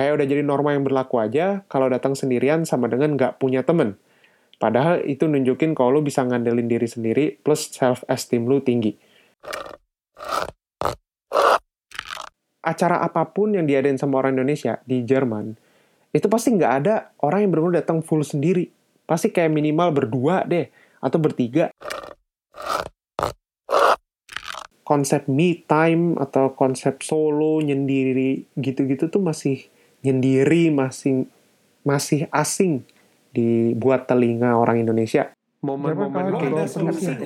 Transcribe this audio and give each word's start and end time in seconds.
Kayak 0.00 0.16
udah 0.16 0.26
jadi 0.32 0.40
norma 0.40 0.72
yang 0.72 0.80
berlaku 0.80 1.20
aja, 1.20 1.60
kalau 1.68 1.92
datang 1.92 2.16
sendirian 2.16 2.64
sama 2.64 2.88
dengan 2.88 3.20
nggak 3.20 3.36
punya 3.36 3.60
temen. 3.68 4.00
Padahal 4.56 5.04
itu 5.04 5.28
nunjukin 5.28 5.76
kalau 5.76 6.00
lu 6.00 6.08
bisa 6.08 6.24
ngandelin 6.24 6.72
diri 6.72 6.88
sendiri 6.88 7.36
plus 7.44 7.68
self-esteem 7.68 8.48
lu 8.48 8.64
tinggi. 8.64 8.96
Acara 12.64 13.04
apa 13.04 13.28
pun 13.28 13.52
yang 13.52 13.68
diadain 13.68 14.00
sama 14.00 14.24
orang 14.24 14.40
Indonesia 14.40 14.80
di 14.88 15.04
Jerman, 15.04 15.60
itu 16.16 16.32
pasti 16.32 16.56
nggak 16.56 16.72
ada 16.80 17.12
orang 17.20 17.44
yang 17.44 17.50
benar-benar 17.52 17.84
datang 17.84 18.00
full 18.00 18.24
sendiri. 18.24 18.72
Pasti 19.04 19.28
kayak 19.28 19.52
minimal 19.52 19.92
berdua 19.92 20.48
deh, 20.48 20.72
atau 21.04 21.20
bertiga 21.20 21.68
konsep 24.80 25.28
me 25.28 25.60
time 25.68 26.16
atau 26.16 26.56
konsep 26.56 27.04
solo 27.04 27.60
nyendiri 27.60 28.48
gitu-gitu 28.56 29.12
tuh 29.12 29.20
masih 29.20 29.68
nyendiri 30.00 30.72
masih 30.72 31.28
masih 31.84 32.24
asing 32.32 32.84
dibuat 33.36 34.08
telinga 34.08 34.56
orang 34.56 34.80
Indonesia. 34.80 35.28
Momen-momen 35.60 36.40
kayak 36.40 36.72
gitu 36.72 36.88
sih 36.88 36.88
susah 36.88 37.20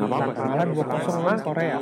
apa-apa. 0.00 1.44
Korea. 1.44 1.76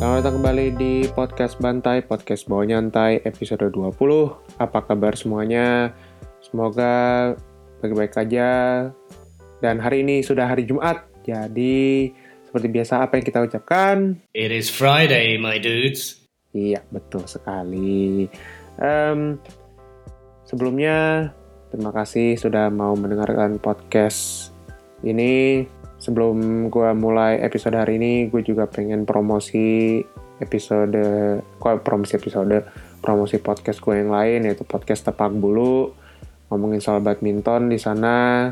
Selamat 0.00 0.24
datang 0.24 0.40
kembali 0.40 0.66
di 0.80 1.04
podcast 1.12 1.60
Bantai, 1.60 2.00
podcast 2.00 2.48
bawa 2.48 2.64
nyantai 2.64 3.20
episode 3.28 3.68
20. 3.68 3.92
Apa 4.56 4.80
kabar 4.88 5.12
semuanya? 5.12 5.92
Semoga 6.40 7.36
baik-baik 7.80 8.12
aja. 8.14 8.50
Dan 9.60 9.76
hari 9.80 10.04
ini 10.04 10.20
sudah 10.20 10.48
hari 10.48 10.68
Jumat, 10.68 11.08
jadi 11.24 12.12
seperti 12.48 12.66
biasa 12.68 13.04
apa 13.04 13.16
yang 13.16 13.24
kita 13.24 13.40
ucapkan? 13.44 13.96
It 14.36 14.52
is 14.52 14.68
Friday, 14.68 15.40
my 15.40 15.56
dudes. 15.60 16.20
Iya, 16.50 16.82
betul 16.90 17.24
sekali. 17.24 18.26
Em, 18.80 19.38
sebelumnya, 20.44 21.30
terima 21.70 21.94
kasih 21.94 22.34
sudah 22.34 22.72
mau 22.72 22.96
mendengarkan 22.98 23.60
podcast 23.62 24.50
ini. 25.06 25.64
Sebelum 26.00 26.72
gue 26.72 26.90
mulai 26.96 27.44
episode 27.44 27.76
hari 27.76 28.00
ini, 28.00 28.32
gue 28.32 28.40
juga 28.40 28.64
pengen 28.64 29.04
promosi 29.04 30.00
episode, 30.40 31.04
kok 31.60 31.84
promosi 31.84 32.16
episode, 32.16 32.64
promosi 33.04 33.36
podcast 33.36 33.78
gue 33.84 34.00
yang 34.00 34.08
lain, 34.08 34.48
yaitu 34.48 34.64
podcast 34.64 35.04
Tepak 35.04 35.28
Bulu, 35.36 35.92
ngomongin 36.50 36.82
soal 36.82 36.98
badminton 37.00 37.70
di 37.70 37.78
sana. 37.78 38.50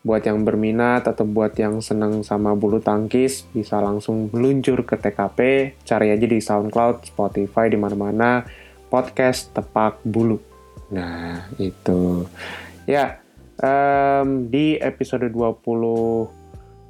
Buat 0.00 0.24
yang 0.24 0.48
berminat 0.48 1.04
atau 1.04 1.28
buat 1.28 1.52
yang 1.60 1.84
seneng 1.84 2.24
sama 2.24 2.56
bulu 2.56 2.80
tangkis, 2.80 3.44
bisa 3.52 3.84
langsung 3.84 4.32
meluncur 4.32 4.80
ke 4.88 4.96
TKP, 4.96 5.38
cari 5.84 6.08
aja 6.08 6.24
di 6.24 6.40
SoundCloud, 6.40 7.04
Spotify, 7.04 7.68
di 7.68 7.76
mana-mana, 7.76 8.40
podcast 8.88 9.52
Tepak 9.52 10.00
Bulu. 10.00 10.40
Nah, 10.88 11.52
itu. 11.60 12.24
Ya, 12.88 13.20
em, 13.60 14.48
di 14.48 14.80
episode 14.80 15.28
20 15.28 16.32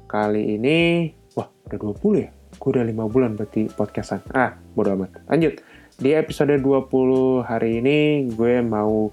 kali 0.07 0.55
ini, 0.55 1.11
wah 1.35 1.51
udah 1.67 1.77
20 1.77 2.15
ya? 2.15 2.31
Gue 2.55 2.69
udah 2.79 2.85
5 2.87 3.11
bulan 3.11 3.35
berarti 3.35 3.67
podcastan. 3.75 4.23
Ah, 4.31 4.55
bodo 4.71 4.95
amat. 4.95 5.19
Lanjut. 5.27 5.59
Di 5.99 6.15
episode 6.15 6.57
20 6.57 7.43
hari 7.43 7.83
ini 7.83 8.31
gue 8.31 8.63
mau 8.63 9.11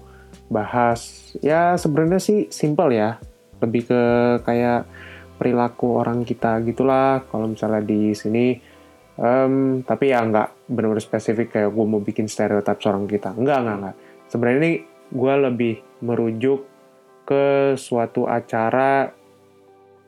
bahas, 0.49 1.31
ya 1.39 1.77
sebenarnya 1.77 2.19
sih 2.19 2.49
simple 2.49 2.91
ya. 2.91 3.21
Lebih 3.61 3.81
ke 3.87 4.01
kayak 4.43 4.89
perilaku 5.37 6.01
orang 6.01 6.25
kita 6.25 6.59
gitulah. 6.65 7.23
Kalau 7.29 7.47
misalnya 7.47 7.85
di 7.85 8.11
sini, 8.17 8.57
em, 9.15 9.85
tapi 9.85 10.11
ya 10.11 10.25
nggak 10.25 10.67
benar-benar 10.67 11.05
spesifik 11.05 11.53
kayak 11.55 11.71
gue 11.71 11.85
mau 11.85 12.01
bikin 12.01 12.27
stereotip 12.27 12.81
seorang 12.81 13.05
kita. 13.07 13.31
Enggak, 13.37 13.63
enggak, 13.63 13.77
enggak. 13.79 13.95
Sebenarnya 14.27 14.59
ini 14.59 14.73
gue 15.09 15.33
lebih 15.49 15.75
merujuk 16.03 16.65
ke 17.29 17.77
suatu 17.77 18.25
acara 18.25 19.09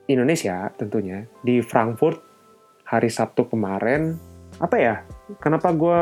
Indonesia 0.09 0.73
tentunya 0.73 1.23
di 1.45 1.61
Frankfurt 1.61 2.19
hari 2.83 3.07
Sabtu 3.07 3.47
kemarin 3.47 4.17
apa 4.59 4.75
ya 4.75 4.95
kenapa 5.39 5.71
gue 5.71 5.99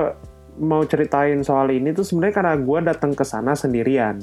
mau 0.60 0.84
ceritain 0.84 1.40
soal 1.42 1.72
ini 1.72 1.96
tuh 1.96 2.04
sebenarnya 2.04 2.36
karena 2.36 2.56
gue 2.60 2.80
datang 2.84 3.12
ke 3.16 3.24
sana 3.24 3.56
sendirian. 3.56 4.20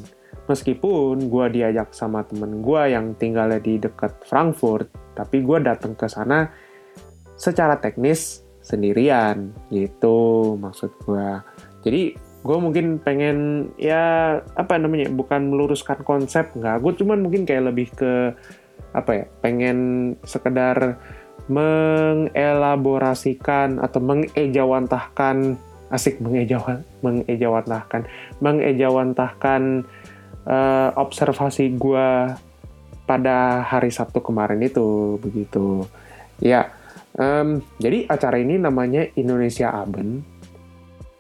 Meskipun 0.46 1.26
gue 1.26 1.46
diajak 1.58 1.90
sama 1.90 2.22
temen 2.22 2.62
gue 2.62 2.82
yang 2.92 3.18
tinggalnya 3.18 3.58
di 3.58 3.82
dekat 3.82 4.22
Frankfurt 4.22 4.86
tapi 5.16 5.42
gue 5.42 5.58
datang 5.64 5.96
ke 5.96 6.06
sana 6.06 6.52
secara 7.34 7.80
teknis 7.80 8.44
sendirian 8.60 9.50
gitu 9.72 10.54
maksud 10.60 10.92
gue 11.02 11.28
jadi 11.82 12.14
gue 12.46 12.58
mungkin 12.62 13.02
pengen 13.02 13.70
ya 13.74 14.38
apa 14.54 14.78
namanya 14.78 15.10
bukan 15.10 15.50
meluruskan 15.50 16.06
konsep 16.06 16.54
nggak. 16.54 16.78
Gue 16.78 16.94
cuman 16.94 17.26
mungkin 17.26 17.42
kayak 17.42 17.74
lebih 17.74 17.90
ke 17.94 18.30
apa 18.94 19.10
ya 19.12 19.26
pengen 19.42 20.14
sekedar 20.22 20.96
mengelaborasikan 21.46 23.78
atau 23.82 24.00
mengejawantahkan 24.02 25.58
asik 25.90 26.18
mengejawan 26.18 26.82
mengejawantahkan. 27.02 28.06
Mengejawantahkan 28.42 29.86
eh, 30.46 30.90
observasi 30.94 31.74
gue 31.78 32.08
pada 33.06 33.62
hari 33.62 33.94
Sabtu 33.94 34.18
kemarin 34.20 34.58
itu 34.60 35.16
begitu. 35.22 35.86
Ya 36.42 36.74
em, 37.16 37.62
jadi 37.78 38.04
acara 38.10 38.36
ini 38.42 38.58
namanya 38.58 39.06
Indonesia 39.14 39.72
Aben. 39.72 40.26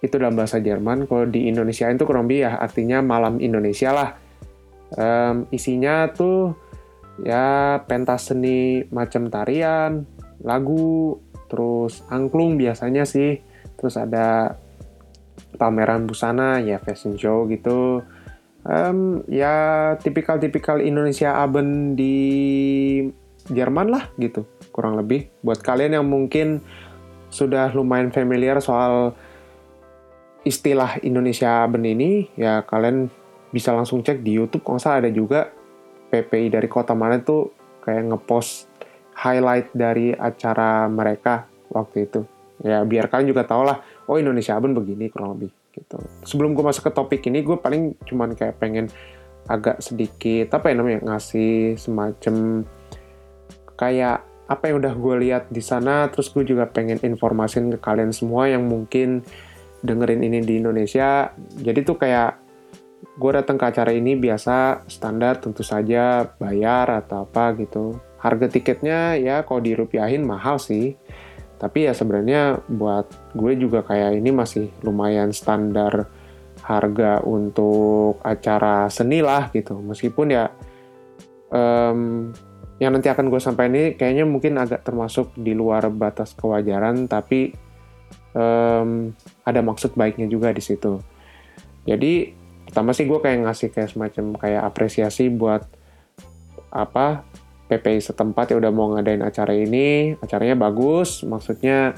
Itu 0.02 0.20
dalam 0.20 0.36
bahasa 0.36 0.60
Jerman 0.60 1.08
kalau 1.08 1.24
di 1.24 1.48
Indonesia 1.48 1.88
itu 1.88 2.04
kurang 2.04 2.28
ya 2.28 2.58
artinya 2.58 3.00
malam 3.00 3.38
Indonesia 3.38 3.94
lah. 3.94 4.10
Em, 4.98 5.46
isinya 5.54 6.10
tuh 6.10 6.54
ya 7.22 7.80
pentas 7.88 8.28
seni 8.28 8.84
macam 8.92 9.32
tarian, 9.32 10.04
lagu, 10.44 11.16
terus 11.48 12.04
angklung 12.12 12.60
biasanya 12.60 13.08
sih, 13.08 13.40
terus 13.76 13.96
ada 13.96 14.56
pameran 15.56 16.04
busana 16.04 16.60
ya 16.60 16.80
fashion 16.80 17.16
show 17.16 17.48
gitu. 17.48 18.04
Em, 18.66 19.22
ya 19.30 19.94
tipikal-tipikal 20.02 20.82
Indonesia 20.82 21.38
Aben 21.38 21.94
di 21.94 22.18
Jerman 23.46 23.88
lah 23.94 24.10
gitu 24.18 24.42
kurang 24.74 24.98
lebih. 24.98 25.30
Buat 25.40 25.62
kalian 25.62 26.02
yang 26.02 26.06
mungkin 26.06 26.60
sudah 27.30 27.70
lumayan 27.72 28.10
familiar 28.10 28.58
soal 28.58 29.14
istilah 30.46 30.98
Indonesia 31.02 31.66
Aben 31.66 31.82
ini, 31.82 32.30
ya 32.38 32.62
kalian 32.62 33.10
bisa 33.50 33.74
langsung 33.74 34.02
cek 34.02 34.22
di 34.22 34.34
YouTube. 34.38 34.62
Kalau 34.62 34.78
salah 34.78 35.02
ada 35.02 35.10
juga 35.10 35.50
PPI 36.10 36.54
dari 36.54 36.68
kota 36.70 36.94
mana 36.94 37.18
tuh 37.18 37.50
kayak 37.82 38.14
ngepost 38.14 38.70
highlight 39.16 39.70
dari 39.74 40.14
acara 40.14 40.86
mereka 40.86 41.46
waktu 41.70 42.06
itu. 42.06 42.35
Ya 42.64 42.80
biar 42.84 43.12
kalian 43.12 43.32
juga 43.32 43.44
tahu 43.44 43.68
lah, 43.68 43.84
oh 44.08 44.16
Indonesia 44.16 44.56
Aben 44.56 44.72
begini 44.72 45.12
kurang 45.12 45.36
lebih 45.36 45.52
gitu. 45.76 46.00
Sebelum 46.24 46.56
gue 46.56 46.64
masuk 46.64 46.88
ke 46.88 46.92
topik 46.92 47.20
ini, 47.28 47.44
gue 47.44 47.56
paling 47.60 47.96
cuman 48.08 48.32
kayak 48.32 48.56
pengen 48.56 48.88
agak 49.46 49.78
sedikit 49.78 50.50
apa 50.58 50.72
ya 50.72 50.74
namanya 50.74 51.00
ngasih 51.06 51.78
semacam 51.78 52.66
kayak 53.78 54.24
apa 54.46 54.62
yang 54.70 54.78
udah 54.80 54.94
gue 54.94 55.14
lihat 55.26 55.44
di 55.52 55.60
sana, 55.60 56.08
terus 56.08 56.32
gue 56.32 56.46
juga 56.46 56.64
pengen 56.70 57.02
informasin 57.02 57.68
ke 57.74 57.78
kalian 57.82 58.14
semua 58.14 58.48
yang 58.48 58.64
mungkin 58.64 59.26
dengerin 59.84 60.22
ini 60.22 60.40
di 60.42 60.62
Indonesia. 60.62 61.34
Jadi 61.60 61.80
tuh 61.84 61.98
kayak 61.98 62.46
gue 63.16 63.30
datang 63.32 63.56
ke 63.56 63.64
acara 63.68 63.92
ini 63.92 64.16
biasa 64.16 64.86
standar 64.88 65.40
tentu 65.40 65.64
saja 65.64 66.24
bayar 66.36 67.04
atau 67.04 67.24
apa 67.24 67.56
gitu 67.56 67.96
harga 68.20 68.48
tiketnya 68.48 69.16
ya 69.16 69.44
kalau 69.44 69.64
dirupiahin 69.64 70.24
mahal 70.24 70.60
sih 70.60 70.96
tapi 71.56 71.88
ya 71.88 71.92
sebenarnya 71.96 72.60
buat 72.68 73.08
gue 73.32 73.52
juga 73.56 73.80
kayak 73.80 74.20
ini 74.20 74.30
masih 74.32 74.68
lumayan 74.84 75.32
standar 75.32 76.04
harga 76.60 77.22
untuk 77.24 78.20
acara 78.20 78.90
seni 78.92 79.24
lah 79.24 79.48
gitu. 79.54 79.80
Meskipun 79.80 80.26
ya 80.34 80.52
em, 81.48 82.32
yang 82.76 82.92
nanti 82.92 83.08
akan 83.08 83.32
gue 83.32 83.40
sampaikan 83.40 83.72
ini 83.72 83.96
kayaknya 83.96 84.28
mungkin 84.28 84.60
agak 84.60 84.84
termasuk 84.84 85.32
di 85.38 85.56
luar 85.56 85.88
batas 85.88 86.36
kewajaran 86.36 87.08
tapi 87.08 87.56
em, 88.36 89.16
ada 89.46 89.60
maksud 89.64 89.96
baiknya 89.96 90.28
juga 90.28 90.52
di 90.52 90.60
situ. 90.60 91.00
Jadi 91.88 92.34
pertama 92.68 92.92
sih 92.92 93.06
gue 93.08 93.16
kayak 93.22 93.46
ngasih 93.46 93.68
kayak 93.72 93.90
semacam 93.94 94.24
kayak 94.36 94.62
apresiasi 94.66 95.32
buat 95.32 95.64
apa 96.68 97.24
PPI 97.66 97.98
setempat 97.98 98.54
ya 98.54 98.56
udah 98.58 98.72
mau 98.72 98.94
ngadain 98.94 99.22
acara 99.22 99.52
ini. 99.52 100.14
Acaranya 100.18 100.54
bagus 100.54 101.26
maksudnya 101.26 101.94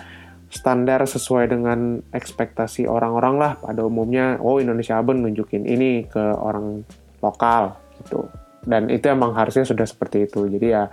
standar 0.48 1.04
sesuai 1.04 1.52
dengan 1.52 2.00
ekspektasi 2.12 2.88
orang-orang 2.88 3.34
lah. 3.36 3.52
Pada 3.60 3.84
umumnya 3.84 4.40
oh 4.40 4.58
Indonesia 4.58 4.96
Aben 4.96 5.20
nunjukin 5.20 5.68
ini 5.68 6.08
ke 6.08 6.20
orang 6.20 6.82
lokal 7.20 7.76
gitu. 8.00 8.26
Dan 8.64 8.88
itu 8.88 9.08
emang 9.08 9.36
harusnya 9.36 9.68
sudah 9.68 9.84
seperti 9.84 10.24
itu. 10.24 10.48
Jadi 10.48 10.66
ya 10.72 10.88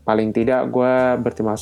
paling 0.00 0.32
tidak 0.32 0.72
gue 0.72 0.94
berterima 1.20 1.54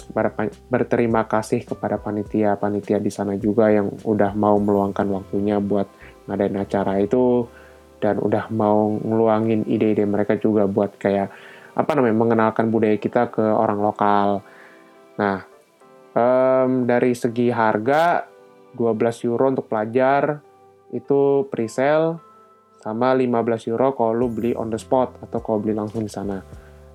berterima 0.70 1.26
kasih 1.26 1.67
kepada 1.67 1.99
panitia 1.99 2.56
panitia 2.56 2.96
di 2.96 3.11
sana 3.12 3.35
juga 3.37 3.69
yang 3.69 3.90
udah 4.06 4.32
mau 4.38 4.56
meluangkan 4.56 5.05
waktunya 5.11 5.58
buat 5.58 5.85
ngadain 6.31 6.56
acara 6.56 7.02
itu 7.02 7.44
dan 7.99 8.23
udah 8.23 8.46
mau 8.55 8.94
ngeluangin 8.94 9.67
ide-ide 9.67 10.06
mereka 10.06 10.38
juga 10.38 10.70
buat 10.70 10.94
kayak 10.96 11.29
apa 11.78 11.90
namanya 11.94 12.16
mengenalkan 12.19 12.75
budaya 12.75 12.98
kita 12.98 13.30
ke 13.30 13.42
orang 13.42 13.78
lokal. 13.78 14.42
Nah, 15.14 15.46
um, 16.10 16.82
dari 16.90 17.14
segi 17.14 17.54
harga 17.54 18.26
12 18.75 19.30
euro 19.30 19.46
untuk 19.54 19.70
pelajar 19.70 20.42
itu 20.90 21.46
pre-sale 21.46 22.19
sama 22.82 23.14
15 23.14 23.70
euro 23.70 23.94
kalau 23.94 24.12
lu 24.14 24.26
beli 24.26 24.58
on 24.58 24.75
the 24.75 24.80
spot 24.80 25.22
atau 25.22 25.38
kalau 25.38 25.62
beli 25.62 25.78
langsung 25.78 26.02
di 26.02 26.10
sana. 26.10 26.42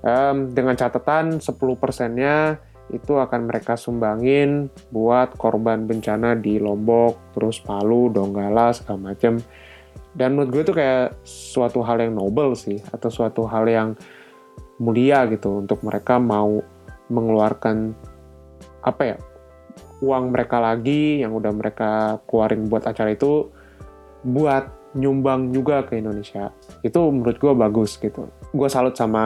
Um, 0.03 0.51
dengan 0.51 0.75
catatan 0.75 1.39
10 1.39 1.47
persennya 1.79 2.59
itu 2.91 3.15
akan 3.15 3.47
mereka 3.47 3.79
sumbangin 3.79 4.67
buat 4.91 5.39
korban 5.39 5.87
bencana 5.87 6.35
di 6.35 6.59
Lombok, 6.59 7.31
terus 7.31 7.63
Palu, 7.63 8.11
Donggala, 8.11 8.75
segala 8.75 9.15
macem 9.15 9.39
dan 10.13 10.37
menurut 10.37 10.49
gue 10.53 10.63
itu 10.69 10.73
kayak 10.77 11.25
suatu 11.25 11.81
hal 11.81 11.97
yang 11.97 12.13
noble 12.13 12.53
sih 12.53 12.77
atau 12.93 13.09
suatu 13.09 13.49
hal 13.49 13.65
yang 13.65 13.89
mulia 14.83 15.23
gitu 15.31 15.63
untuk 15.63 15.79
mereka 15.87 16.19
mau 16.19 16.59
mengeluarkan 17.07 17.95
apa 18.83 19.15
ya 19.15 19.17
uang 20.03 20.35
mereka 20.35 20.59
lagi 20.59 21.23
yang 21.23 21.31
udah 21.31 21.55
mereka 21.55 22.19
keluarin 22.27 22.67
buat 22.67 22.83
acara 22.83 23.15
itu 23.15 23.47
buat 24.27 24.67
nyumbang 24.99 25.55
juga 25.55 25.87
ke 25.87 26.03
Indonesia. 26.03 26.51
Itu 26.83 27.07
menurut 27.09 27.39
gue 27.39 27.53
bagus 27.55 27.95
gitu. 27.97 28.27
Gue 28.51 28.67
salut 28.67 28.93
sama 28.93 29.23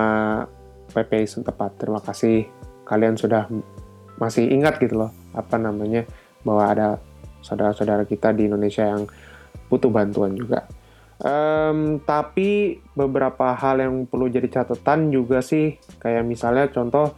PPI 0.94 1.26
setempat 1.26 1.82
terima 1.82 2.00
kasih. 2.00 2.46
Kalian 2.86 3.18
sudah 3.18 3.50
masih 4.22 4.48
ingat 4.54 4.78
gitu 4.78 5.02
loh 5.02 5.12
apa 5.34 5.58
namanya 5.58 6.06
bahwa 6.42 6.64
ada 6.70 6.88
saudara-saudara 7.42 8.06
kita 8.08 8.34
di 8.34 8.48
Indonesia 8.48 8.86
yang 8.86 9.10
butuh 9.68 9.92
bantuan 9.92 10.38
juga. 10.38 10.66
Um, 11.18 11.98
tapi 12.06 12.78
beberapa 12.94 13.58
hal 13.58 13.82
yang 13.82 14.06
perlu 14.06 14.30
jadi 14.30 14.62
catatan 14.62 15.10
juga 15.10 15.42
sih, 15.42 15.74
kayak 15.98 16.22
misalnya 16.22 16.70
contoh 16.70 17.18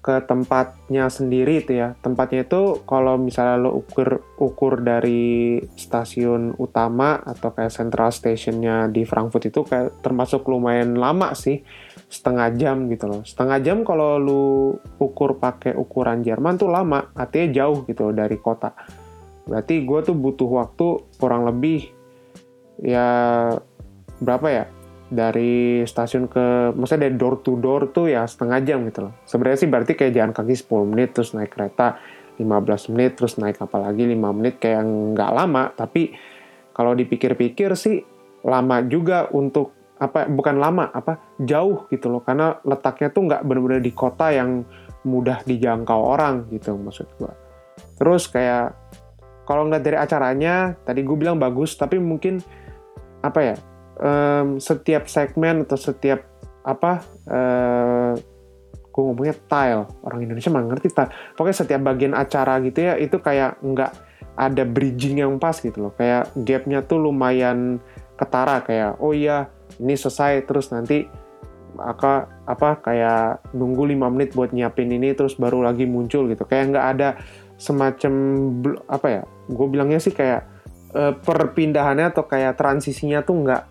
ke 0.00 0.24
tempatnya 0.24 1.12
sendiri 1.12 1.60
itu 1.60 1.76
ya. 1.76 1.92
Tempatnya 2.00 2.48
itu 2.48 2.84
kalau 2.88 3.20
misalnya 3.20 3.60
lo 3.60 3.80
ukur 3.80 4.20
ukur 4.40 4.80
dari 4.80 5.60
stasiun 5.76 6.56
utama 6.56 7.20
atau 7.20 7.52
kayak 7.52 7.72
central 7.72 8.08
stationnya 8.08 8.88
di 8.88 9.04
Frankfurt 9.04 9.52
itu 9.52 9.60
kayak 9.64 10.00
termasuk 10.00 10.48
lumayan 10.48 10.96
lama 10.96 11.36
sih, 11.36 11.60
setengah 12.08 12.48
jam 12.56 12.88
gitu 12.88 13.08
loh. 13.08 13.22
Setengah 13.28 13.60
jam 13.60 13.84
kalau 13.84 14.16
lu 14.16 14.44
ukur 15.00 15.36
pakai 15.36 15.76
ukuran 15.76 16.24
Jerman 16.24 16.56
tuh 16.56 16.72
lama, 16.72 17.12
artinya 17.12 17.64
jauh 17.64 17.84
gitu 17.84 18.08
loh 18.08 18.16
dari 18.16 18.36
kota 18.40 18.72
Berarti 19.50 19.82
gue 19.82 20.00
tuh 20.06 20.16
butuh 20.16 20.48
waktu 20.48 20.86
kurang 21.18 21.42
lebih 21.48 21.99
ya 22.80 23.08
berapa 24.20 24.46
ya? 24.48 24.64
Dari 25.10 25.82
stasiun 25.82 26.30
ke 26.30 26.70
maksudnya 26.74 27.10
dari 27.10 27.18
door 27.18 27.42
to 27.42 27.58
door 27.58 27.90
tuh 27.90 28.06
ya 28.06 28.22
setengah 28.26 28.58
jam 28.62 28.86
gitu 28.86 29.10
loh. 29.10 29.12
Sebenarnya 29.26 29.58
sih 29.58 29.68
berarti 29.70 29.92
kayak 29.98 30.12
jalan 30.14 30.32
kaki 30.32 30.54
10 30.54 30.90
menit 30.90 31.08
terus 31.14 31.34
naik 31.34 31.50
kereta 31.50 31.98
15 32.38 32.92
menit 32.94 33.18
terus 33.18 33.34
naik 33.36 33.58
apa 33.58 33.76
lagi 33.90 34.06
5 34.06 34.38
menit 34.38 34.62
kayak 34.62 34.86
nggak 34.86 35.30
lama. 35.34 35.74
Tapi 35.74 36.14
kalau 36.70 36.94
dipikir-pikir 36.94 37.74
sih 37.74 38.06
lama 38.46 38.86
juga 38.86 39.26
untuk 39.34 39.74
apa 40.00 40.30
bukan 40.30 40.56
lama 40.56 40.88
apa 40.94 41.36
jauh 41.42 41.90
gitu 41.90 42.06
loh. 42.06 42.22
Karena 42.22 42.54
letaknya 42.62 43.10
tuh 43.10 43.22
nggak 43.26 43.42
benar-benar 43.42 43.82
di 43.82 43.90
kota 43.90 44.30
yang 44.30 44.62
mudah 45.04 45.40
dijangkau 45.48 46.00
orang 46.00 46.44
gitu 46.52 46.76
maksud 46.76 47.08
gue 47.16 47.32
terus 47.96 48.28
kayak 48.28 48.76
kalau 49.48 49.66
nggak 49.66 49.82
dari 49.82 49.96
acaranya 49.96 50.76
tadi 50.84 51.00
gue 51.00 51.16
bilang 51.16 51.40
bagus 51.40 51.74
tapi 51.76 51.96
mungkin 51.96 52.44
apa 53.20 53.40
ya 53.40 53.56
um, 54.00 54.56
setiap 54.56 55.06
segmen 55.06 55.68
atau 55.68 55.76
setiap 55.76 56.24
apa 56.64 57.04
uh, 57.28 58.12
gue 58.90 59.02
ngomongnya 59.06 59.36
tile. 59.46 59.86
Orang 60.02 60.20
Indonesia 60.26 60.50
mah 60.50 60.66
ngerti 60.66 60.90
tile. 60.90 61.10
Pokoknya 61.38 61.56
setiap 61.62 61.80
bagian 61.86 62.12
acara 62.12 62.58
gitu 62.60 62.90
ya 62.90 62.98
itu 62.98 63.16
kayak 63.22 63.62
nggak 63.62 63.92
ada 64.34 64.62
bridging 64.66 65.22
yang 65.22 65.38
pas 65.38 65.56
gitu 65.56 65.88
loh. 65.88 65.92
Kayak 65.94 66.34
gapnya 66.42 66.82
tuh 66.82 66.98
lumayan 66.98 67.78
ketara. 68.18 68.60
Kayak 68.66 68.98
oh 68.98 69.14
iya 69.14 69.48
ini 69.78 69.94
selesai 69.94 70.44
terus 70.44 70.74
nanti 70.74 71.06
apa 71.78 72.26
apa 72.50 72.82
kayak 72.82 73.54
nunggu 73.54 73.94
lima 73.94 74.10
menit 74.10 74.34
buat 74.34 74.50
nyiapin 74.50 74.90
ini 74.90 75.14
terus 75.14 75.38
baru 75.38 75.62
lagi 75.62 75.86
muncul 75.86 76.26
gitu. 76.26 76.42
Kayak 76.44 76.74
nggak 76.74 76.86
ada 76.98 77.08
semacam 77.60 78.12
apa 78.88 79.06
ya 79.06 79.22
gue 79.52 79.66
bilangnya 79.68 80.00
sih 80.00 80.16
kayak 80.16 80.49
uh, 80.94 81.14
perpindahannya 81.18 82.10
atau 82.14 82.24
kayak 82.26 82.58
transisinya 82.58 83.22
tuh 83.22 83.36
nggak 83.46 83.62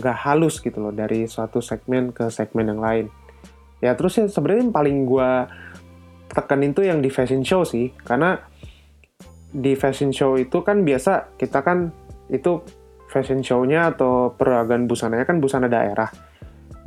nggak 0.00 0.16
um, 0.16 0.22
halus 0.24 0.64
gitu 0.64 0.80
loh 0.80 0.88
dari 0.88 1.28
suatu 1.28 1.60
segmen 1.60 2.16
ke 2.16 2.32
segmen 2.32 2.72
yang 2.72 2.80
lain 2.80 3.06
ya 3.84 3.92
terus 3.92 4.16
ya 4.16 4.24
sebenarnya 4.24 4.72
paling 4.72 5.04
gue 5.04 5.30
tekenin 6.32 6.72
tuh 6.72 6.88
yang 6.88 7.04
di 7.04 7.12
fashion 7.12 7.44
show 7.44 7.60
sih 7.60 7.92
karena 8.08 8.40
di 9.52 9.76
fashion 9.76 10.12
show 10.16 10.36
itu 10.40 10.64
kan 10.64 10.80
biasa 10.80 11.36
kita 11.36 11.60
kan 11.60 11.92
itu 12.32 12.64
fashion 13.08 13.40
show-nya 13.40 13.96
atau 13.96 14.36
peragaan 14.36 14.84
busananya 14.84 15.24
kan 15.24 15.40
busana 15.40 15.66
daerah. 15.66 16.12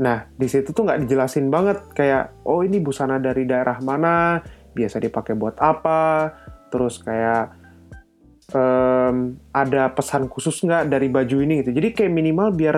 Nah, 0.01 0.30
di 0.33 0.48
situ 0.48 0.72
tuh 0.72 0.86
nggak 0.86 1.06
dijelasin 1.06 1.50
banget 1.50 1.81
kayak, 1.98 2.45
oh 2.45 2.62
ini 2.62 2.78
busana 2.80 3.18
dari 3.18 3.44
daerah 3.45 3.81
mana, 3.81 4.39
biasa 4.72 5.01
dipakai 5.01 5.33
buat 5.36 5.57
apa, 5.57 6.31
terus 6.69 7.01
kayak 7.01 7.61
um, 8.51 9.36
ada 9.51 9.92
pesan 9.92 10.27
khusus 10.31 10.63
nggak 10.63 10.92
dari 10.92 11.07
baju 11.07 11.38
ini 11.44 11.65
gitu. 11.65 11.71
Jadi 11.75 11.88
kayak 11.95 12.12
minimal 12.12 12.48
biar 12.56 12.75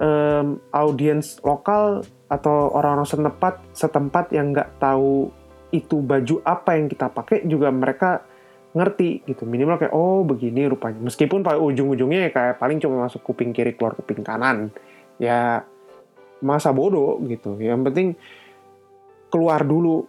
um, 0.00 0.58
audiens 0.72 1.40
lokal 1.44 2.04
atau 2.32 2.72
orang-orang 2.72 3.08
setempat 3.08 3.54
setempat 3.76 4.32
yang 4.32 4.56
nggak 4.56 4.80
tahu 4.80 5.28
itu 5.72 6.00
baju 6.00 6.40
apa 6.44 6.76
yang 6.76 6.88
kita 6.88 7.08
pakai 7.12 7.44
juga 7.48 7.72
mereka 7.72 8.24
ngerti 8.72 9.20
gitu 9.28 9.44
minimal 9.44 9.76
kayak 9.76 9.92
oh 9.92 10.24
begini 10.24 10.64
rupanya 10.64 10.96
meskipun 11.04 11.44
pada 11.44 11.60
ujung-ujungnya 11.60 12.28
ya 12.28 12.30
kayak 12.32 12.56
paling 12.56 12.80
cuma 12.80 13.04
masuk 13.04 13.20
kuping 13.20 13.52
kiri 13.52 13.76
keluar 13.76 13.92
kuping 13.92 14.24
kanan 14.24 14.72
ya 15.20 15.60
masa 16.40 16.72
bodoh 16.72 17.20
gitu 17.28 17.60
yang 17.60 17.84
penting 17.84 18.16
keluar 19.28 19.60
dulu 19.60 20.08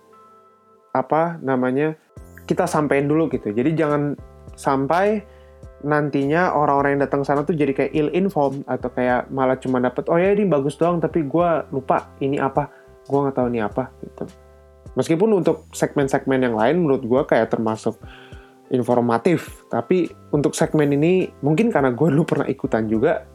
apa 0.95 1.41
namanya 1.43 1.95
kita 2.43 2.67
sampein 2.67 3.07
dulu 3.07 3.31
gitu. 3.31 3.49
Jadi 3.55 3.71
jangan 3.73 4.13
sampai 4.53 5.23
nantinya 5.83 6.55
orang-orang 6.55 6.95
yang 6.95 7.03
datang 7.05 7.27
sana 7.27 7.43
tuh 7.43 7.53
jadi 7.53 7.75
kayak 7.75 7.91
ill 7.91 8.09
informed 8.15 8.63
atau 8.65 8.87
kayak 8.87 9.27
malah 9.29 9.59
cuma 9.59 9.83
dapet 9.83 10.07
oh 10.07 10.15
ya 10.15 10.31
ini 10.31 10.47
bagus 10.47 10.79
doang 10.79 11.03
tapi 11.03 11.27
gue 11.27 11.49
lupa 11.75 12.15
ini 12.23 12.39
apa 12.39 12.71
gue 13.03 13.19
nggak 13.19 13.35
tahu 13.35 13.47
ini 13.51 13.59
apa 13.59 13.91
gitu 13.99 14.23
meskipun 14.95 15.43
untuk 15.43 15.67
segmen-segmen 15.75 16.39
yang 16.39 16.55
lain 16.55 16.87
menurut 16.87 17.03
gue 17.03 17.21
kayak 17.27 17.51
termasuk 17.51 17.99
informatif 18.71 19.67
tapi 19.67 20.07
untuk 20.31 20.55
segmen 20.55 20.87
ini 20.95 21.27
mungkin 21.43 21.67
karena 21.67 21.91
gue 21.91 22.07
dulu 22.09 22.23
pernah 22.23 22.47
ikutan 22.47 22.87
juga 22.87 23.27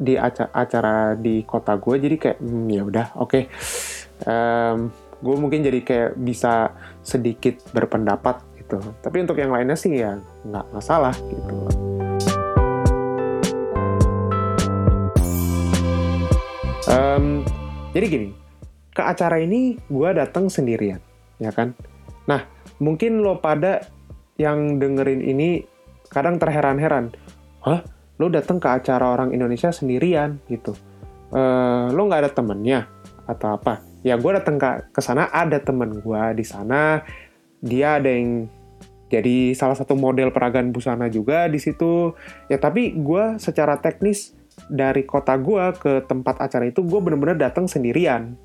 di 0.00 0.16
acara, 0.16 0.48
acara 0.54 0.96
di 1.18 1.42
kota 1.44 1.76
gue 1.76 1.94
jadi 2.00 2.16
kayak 2.16 2.38
hmm, 2.40 2.66
ya 2.70 2.82
udah 2.86 3.06
oke 3.18 3.28
okay. 3.28 3.42
um, 4.24 4.88
gue 5.20 5.36
mungkin 5.36 5.60
jadi 5.60 5.80
kayak 5.84 6.10
bisa 6.16 6.72
sedikit 7.04 7.60
berpendapat 7.76 8.40
gitu. 8.70 8.78
Tapi 9.02 9.16
untuk 9.26 9.34
yang 9.34 9.50
lainnya 9.50 9.74
sih 9.74 9.90
ya 9.90 10.14
nggak 10.46 10.66
masalah 10.70 11.14
gitu. 11.26 11.58
Um, 16.90 17.46
jadi 17.94 18.06
gini 18.06 18.28
ke 18.90 19.02
acara 19.02 19.38
ini 19.38 19.78
gue 19.90 20.10
datang 20.14 20.46
sendirian 20.46 21.02
ya 21.42 21.50
kan? 21.50 21.74
Nah 22.30 22.46
mungkin 22.78 23.22
lo 23.22 23.42
pada 23.42 23.82
yang 24.38 24.78
dengerin 24.78 25.22
ini 25.22 25.66
kadang 26.10 26.38
terheran-heran 26.38 27.10
hah? 27.66 27.82
Lo 28.20 28.28
datang 28.28 28.60
ke 28.60 28.68
acara 28.68 29.16
orang 29.16 29.32
Indonesia 29.32 29.72
sendirian? 29.72 30.38
gitu. 30.46 30.76
Uh, 31.30 31.88
lo 31.94 32.10
nggak 32.10 32.26
ada 32.26 32.30
temennya 32.34 32.90
atau 33.24 33.54
apa? 33.54 33.80
Ya 34.02 34.18
gue 34.18 34.32
datang 34.34 34.58
ke 34.58 34.92
ke 34.92 35.00
sana 35.00 35.30
ada 35.30 35.56
temen 35.62 36.02
gue 36.02 36.22
di 36.36 36.44
sana. 36.44 37.00
Dia 37.60 38.00
ada 38.00 38.08
yang 38.08 38.48
jadi 39.10 39.58
salah 39.58 39.74
satu 39.74 39.98
model 39.98 40.30
peragaan 40.30 40.70
busana 40.70 41.10
juga 41.10 41.50
di 41.50 41.58
situ. 41.58 42.14
Ya 42.46 42.62
tapi 42.62 42.94
gue 42.94 43.42
secara 43.42 43.82
teknis 43.82 44.38
dari 44.70 45.02
kota 45.02 45.34
gue 45.34 45.74
ke 45.82 46.06
tempat 46.06 46.38
acara 46.38 46.70
itu 46.70 46.86
gue 46.86 47.00
bener-bener 47.02 47.34
datang 47.34 47.66
sendirian. 47.66 48.38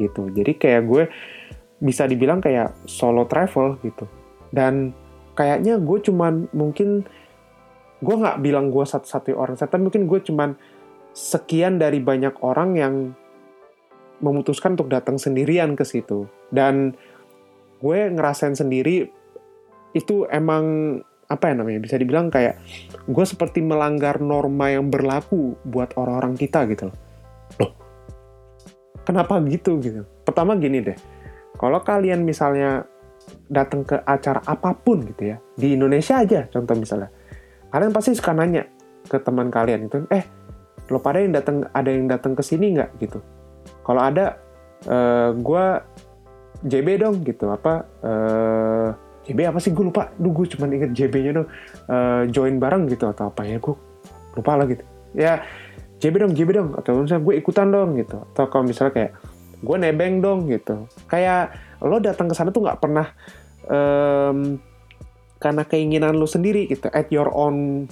Gitu. 0.00 0.32
Jadi 0.32 0.56
kayak 0.56 0.82
gue 0.88 1.04
bisa 1.84 2.08
dibilang 2.08 2.40
kayak 2.40 2.72
solo 2.88 3.28
travel 3.28 3.76
gitu. 3.84 4.08
Dan 4.48 4.96
kayaknya 5.36 5.76
gue 5.76 5.98
cuman 6.00 6.48
mungkin 6.56 7.04
gue 8.00 8.14
nggak 8.16 8.40
bilang 8.40 8.72
gue 8.72 8.88
satu-satu 8.88 9.36
orang 9.36 9.58
tapi 9.58 9.84
mungkin 9.84 10.08
gue 10.08 10.22
cuman 10.22 10.56
sekian 11.12 11.76
dari 11.76 12.00
banyak 12.00 12.40
orang 12.40 12.70
yang 12.78 12.94
memutuskan 14.24 14.80
untuk 14.80 14.88
datang 14.88 15.20
sendirian 15.20 15.76
ke 15.76 15.84
situ. 15.84 16.24
Dan 16.48 16.96
gue 17.84 17.98
ngerasain 18.10 18.56
sendiri 18.56 19.18
itu 19.96 20.28
emang 20.28 20.98
apa 21.28 21.52
ya 21.52 21.54
namanya 21.60 21.80
bisa 21.84 22.00
dibilang 22.00 22.32
kayak 22.32 22.56
gue 23.04 23.24
seperti 23.28 23.60
melanggar 23.60 24.16
norma 24.24 24.72
yang 24.72 24.88
berlaku 24.88 25.60
buat 25.68 25.92
orang-orang 26.00 26.40
kita 26.40 26.64
gitu 26.72 26.88
loh. 26.88 26.96
Loh, 27.60 27.72
kenapa 29.04 29.36
gitu 29.44 29.76
gitu? 29.80 30.08
Pertama 30.24 30.56
gini 30.56 30.80
deh, 30.80 30.96
kalau 31.60 31.84
kalian 31.84 32.24
misalnya 32.24 32.88
datang 33.52 33.84
ke 33.84 34.00
acara 34.08 34.40
apa 34.48 34.72
pun 34.72 35.04
gitu 35.04 35.32
ya 35.32 35.36
di 35.52 35.76
Indonesia 35.76 36.16
aja 36.16 36.48
contoh 36.48 36.72
misalnya, 36.76 37.12
kalian 37.68 37.92
pasti 37.92 38.16
suka 38.16 38.32
nanya 38.32 38.64
ke 39.04 39.20
teman 39.20 39.52
kalian 39.52 39.88
itu, 39.88 40.04
eh 40.08 40.24
lo 40.88 41.04
pada 41.04 41.20
yang 41.20 41.36
datang 41.36 41.68
ada 41.76 41.92
yang 41.92 42.08
datang 42.08 42.32
ke 42.32 42.40
sini 42.40 42.72
nggak 42.72 42.96
gitu? 43.04 43.20
Kalau 43.84 44.00
ada, 44.00 44.40
uh, 44.88 45.36
gue 45.36 45.64
JB 46.64 47.04
dong 47.04 47.20
gitu 47.24 47.52
apa? 47.52 47.84
Uh, 48.00 48.88
JB 49.28 49.52
apa 49.52 49.58
sih? 49.60 49.76
Gue 49.76 49.92
lupa. 49.92 50.08
Duh 50.16 50.32
gue 50.32 50.48
cuma 50.56 50.64
inget 50.72 50.96
JB-nya 50.96 51.32
dong 51.36 51.48
uh, 51.92 52.24
join 52.32 52.56
bareng 52.56 52.88
gitu 52.88 53.04
atau 53.12 53.28
apa 53.28 53.44
ya 53.44 53.60
gue 53.60 53.74
lupa 54.34 54.52
lah 54.56 54.64
gitu. 54.64 54.84
Ya 55.12 55.44
JB 56.00 56.14
dong 56.24 56.32
JB 56.32 56.48
dong. 56.56 56.68
Atau 56.80 57.04
misalnya 57.04 57.22
gue 57.28 57.34
ikutan 57.36 57.68
dong 57.68 58.00
gitu. 58.00 58.24
Atau 58.32 58.48
kalau 58.48 58.64
misalnya 58.64 58.92
kayak 58.96 59.12
gue 59.60 59.76
nebeng 59.76 60.24
dong 60.24 60.48
gitu. 60.48 60.88
Kayak 61.06 61.52
lo 61.84 62.00
datang 62.00 62.32
ke 62.32 62.34
sana 62.34 62.48
tuh 62.48 62.64
nggak 62.64 62.80
pernah 62.80 63.06
um, 63.68 64.56
karena 65.36 65.62
keinginan 65.68 66.16
lo 66.16 66.24
sendiri 66.24 66.64
gitu. 66.64 66.88
At 66.88 67.12
your 67.12 67.28
own 67.28 67.86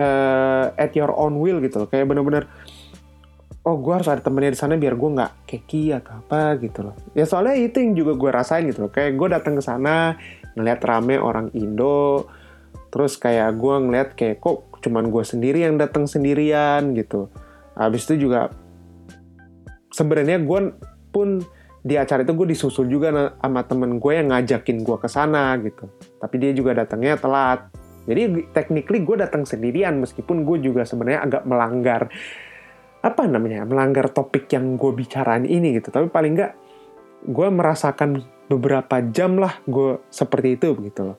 uh, 0.00 0.72
at 0.76 0.92
your 0.96 1.12
own 1.12 1.40
will 1.40 1.60
gitu 1.60 1.88
kayak 1.88 2.08
bener-bener 2.08 2.48
oh 3.66 3.76
gue 3.82 3.92
harus 3.98 4.06
ada 4.06 4.22
temennya 4.22 4.54
di 4.54 4.60
sana 4.62 4.78
biar 4.78 4.94
gue 4.94 5.10
nggak 5.10 5.32
keki 5.50 5.98
atau 5.98 6.22
apa 6.22 6.54
gitu 6.62 6.86
loh. 6.86 6.94
Ya 7.18 7.26
soalnya 7.26 7.58
itu 7.58 7.82
yang 7.82 7.98
juga 7.98 8.14
gue 8.14 8.30
rasain 8.30 8.62
gitu 8.70 8.86
loh. 8.86 8.90
Kayak 8.94 9.18
gue 9.18 9.28
datang 9.34 9.58
ke 9.58 9.62
sana 9.66 10.14
ngeliat 10.54 10.80
rame 10.86 11.18
orang 11.18 11.50
Indo 11.52 12.30
terus 12.94 13.18
kayak 13.18 13.58
gue 13.58 13.74
ngeliat 13.76 14.08
kayak 14.14 14.38
kok 14.38 14.80
cuman 14.80 15.10
gue 15.10 15.24
sendiri 15.26 15.66
yang 15.66 15.76
datang 15.76 16.06
sendirian? 16.06 16.94
gitu. 16.94 17.26
Habis 17.74 18.06
itu 18.06 18.30
juga 18.30 18.54
sebenarnya 19.90 20.38
gue 20.46 20.60
pun 21.10 21.42
di 21.82 21.94
acara 21.98 22.22
itu 22.22 22.34
gue 22.34 22.48
disusul 22.54 22.86
juga 22.86 23.34
sama 23.42 23.62
temen 23.66 23.98
gue 23.98 24.12
yang 24.14 24.30
ngajakin 24.30 24.86
gue 24.86 24.96
ke 25.02 25.08
sana 25.10 25.58
gitu. 25.58 25.90
Tapi 26.22 26.34
dia 26.38 26.54
juga 26.54 26.78
datangnya 26.78 27.18
telat. 27.18 27.66
Jadi 28.06 28.46
technically 28.54 29.02
gue 29.02 29.18
datang 29.18 29.42
sendirian 29.42 29.98
meskipun 29.98 30.46
gue 30.46 30.62
juga 30.62 30.86
sebenarnya 30.86 31.26
agak 31.26 31.42
melanggar 31.42 32.06
apa 33.06 33.22
namanya 33.30 33.62
melanggar 33.62 34.10
topik 34.10 34.50
yang 34.50 34.74
gue 34.74 34.90
bicarain 34.90 35.46
ini 35.46 35.78
gitu. 35.78 35.94
Tapi 35.94 36.10
paling 36.10 36.34
nggak 36.34 36.52
gue 37.30 37.48
merasakan 37.54 38.26
beberapa 38.50 38.98
jam 39.14 39.38
lah 39.38 39.62
gue 39.66 40.02
seperti 40.10 40.58
itu 40.58 40.74
begitu 40.74 41.14
loh. 41.14 41.18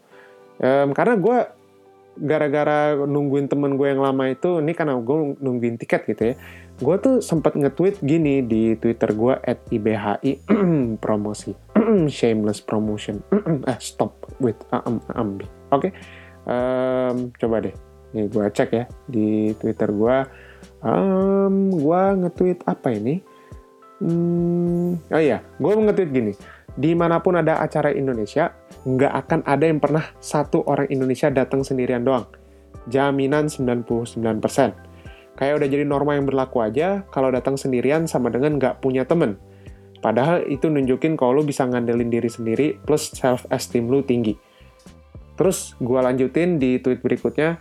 Um, 0.59 0.91
karena 0.91 1.15
gue 1.15 1.37
gara-gara 2.17 2.97
nungguin 2.97 3.45
temen 3.45 3.77
gue 3.77 3.93
yang 3.93 4.01
lama 4.01 4.33
itu 4.33 4.57
ini 4.57 4.73
karena 4.73 4.97
gue 4.99 5.37
nungguin 5.39 5.79
tiket 5.79 6.03
gitu 6.11 6.33
ya. 6.33 6.35
Gue 6.77 6.95
tuh 7.01 7.23
sempat 7.23 7.57
nge-tweet 7.57 8.03
gini 8.03 8.43
di 8.43 8.75
twitter 8.77 9.13
gue 9.15 9.33
at 9.47 9.63
ibhi 9.71 9.95
promosi. 11.03 11.55
Shameless 12.17 12.59
promotion. 12.59 13.23
Eh 13.71 13.79
stop 13.79 14.27
with 14.43 14.59
um, 14.75 14.99
oke. 15.07 15.39
Okay. 15.71 15.91
um, 16.49 17.31
coba 17.37 17.63
deh. 17.63 17.75
Nih 18.11 18.27
gue 18.27 18.45
cek 18.49 18.69
ya 18.75 18.85
di 19.07 19.53
twitter 19.55 19.93
gue 19.93 20.17
um, 20.81 21.73
gue 21.73 22.01
nge-tweet 22.25 22.59
apa 22.67 22.87
ini? 22.93 23.21
Hmm, 23.97 25.01
oh 25.09 25.21
iya, 25.21 25.41
gue 25.57 25.71
nge-tweet 25.73 26.11
gini. 26.13 26.33
Di 26.77 26.93
mana 26.93 27.17
pun 27.17 27.33
ada 27.33 27.57
acara 27.57 27.89
Indonesia, 27.89 28.53
nggak 28.85 29.13
akan 29.25 29.39
ada 29.49 29.65
yang 29.65 29.81
pernah 29.81 30.05
satu 30.21 30.61
orang 30.69 30.85
Indonesia 30.93 31.33
datang 31.33 31.65
sendirian 31.65 32.05
doang. 32.05 32.29
Jaminan 32.85 33.49
99%. 33.49 34.13
Kayak 35.37 35.53
udah 35.61 35.67
jadi 35.69 35.83
norma 35.85 36.17
yang 36.17 36.29
berlaku 36.29 36.61
aja, 36.61 37.05
kalau 37.09 37.33
datang 37.33 37.57
sendirian 37.57 38.05
sama 38.05 38.29
dengan 38.29 38.61
nggak 38.61 38.81
punya 38.81 39.05
temen. 39.05 39.37
Padahal 39.97 40.45
itu 40.45 40.69
nunjukin 40.69 41.17
kalau 41.17 41.41
lu 41.41 41.43
bisa 41.45 41.65
ngandelin 41.65 42.09
diri 42.13 42.29
sendiri 42.29 42.77
plus 42.85 43.13
self-esteem 43.17 43.89
lu 43.89 44.05
tinggi. 44.05 44.37
Terus 45.37 45.77
gue 45.77 45.99
lanjutin 46.01 46.57
di 46.57 46.81
tweet 46.81 47.01
berikutnya, 47.01 47.57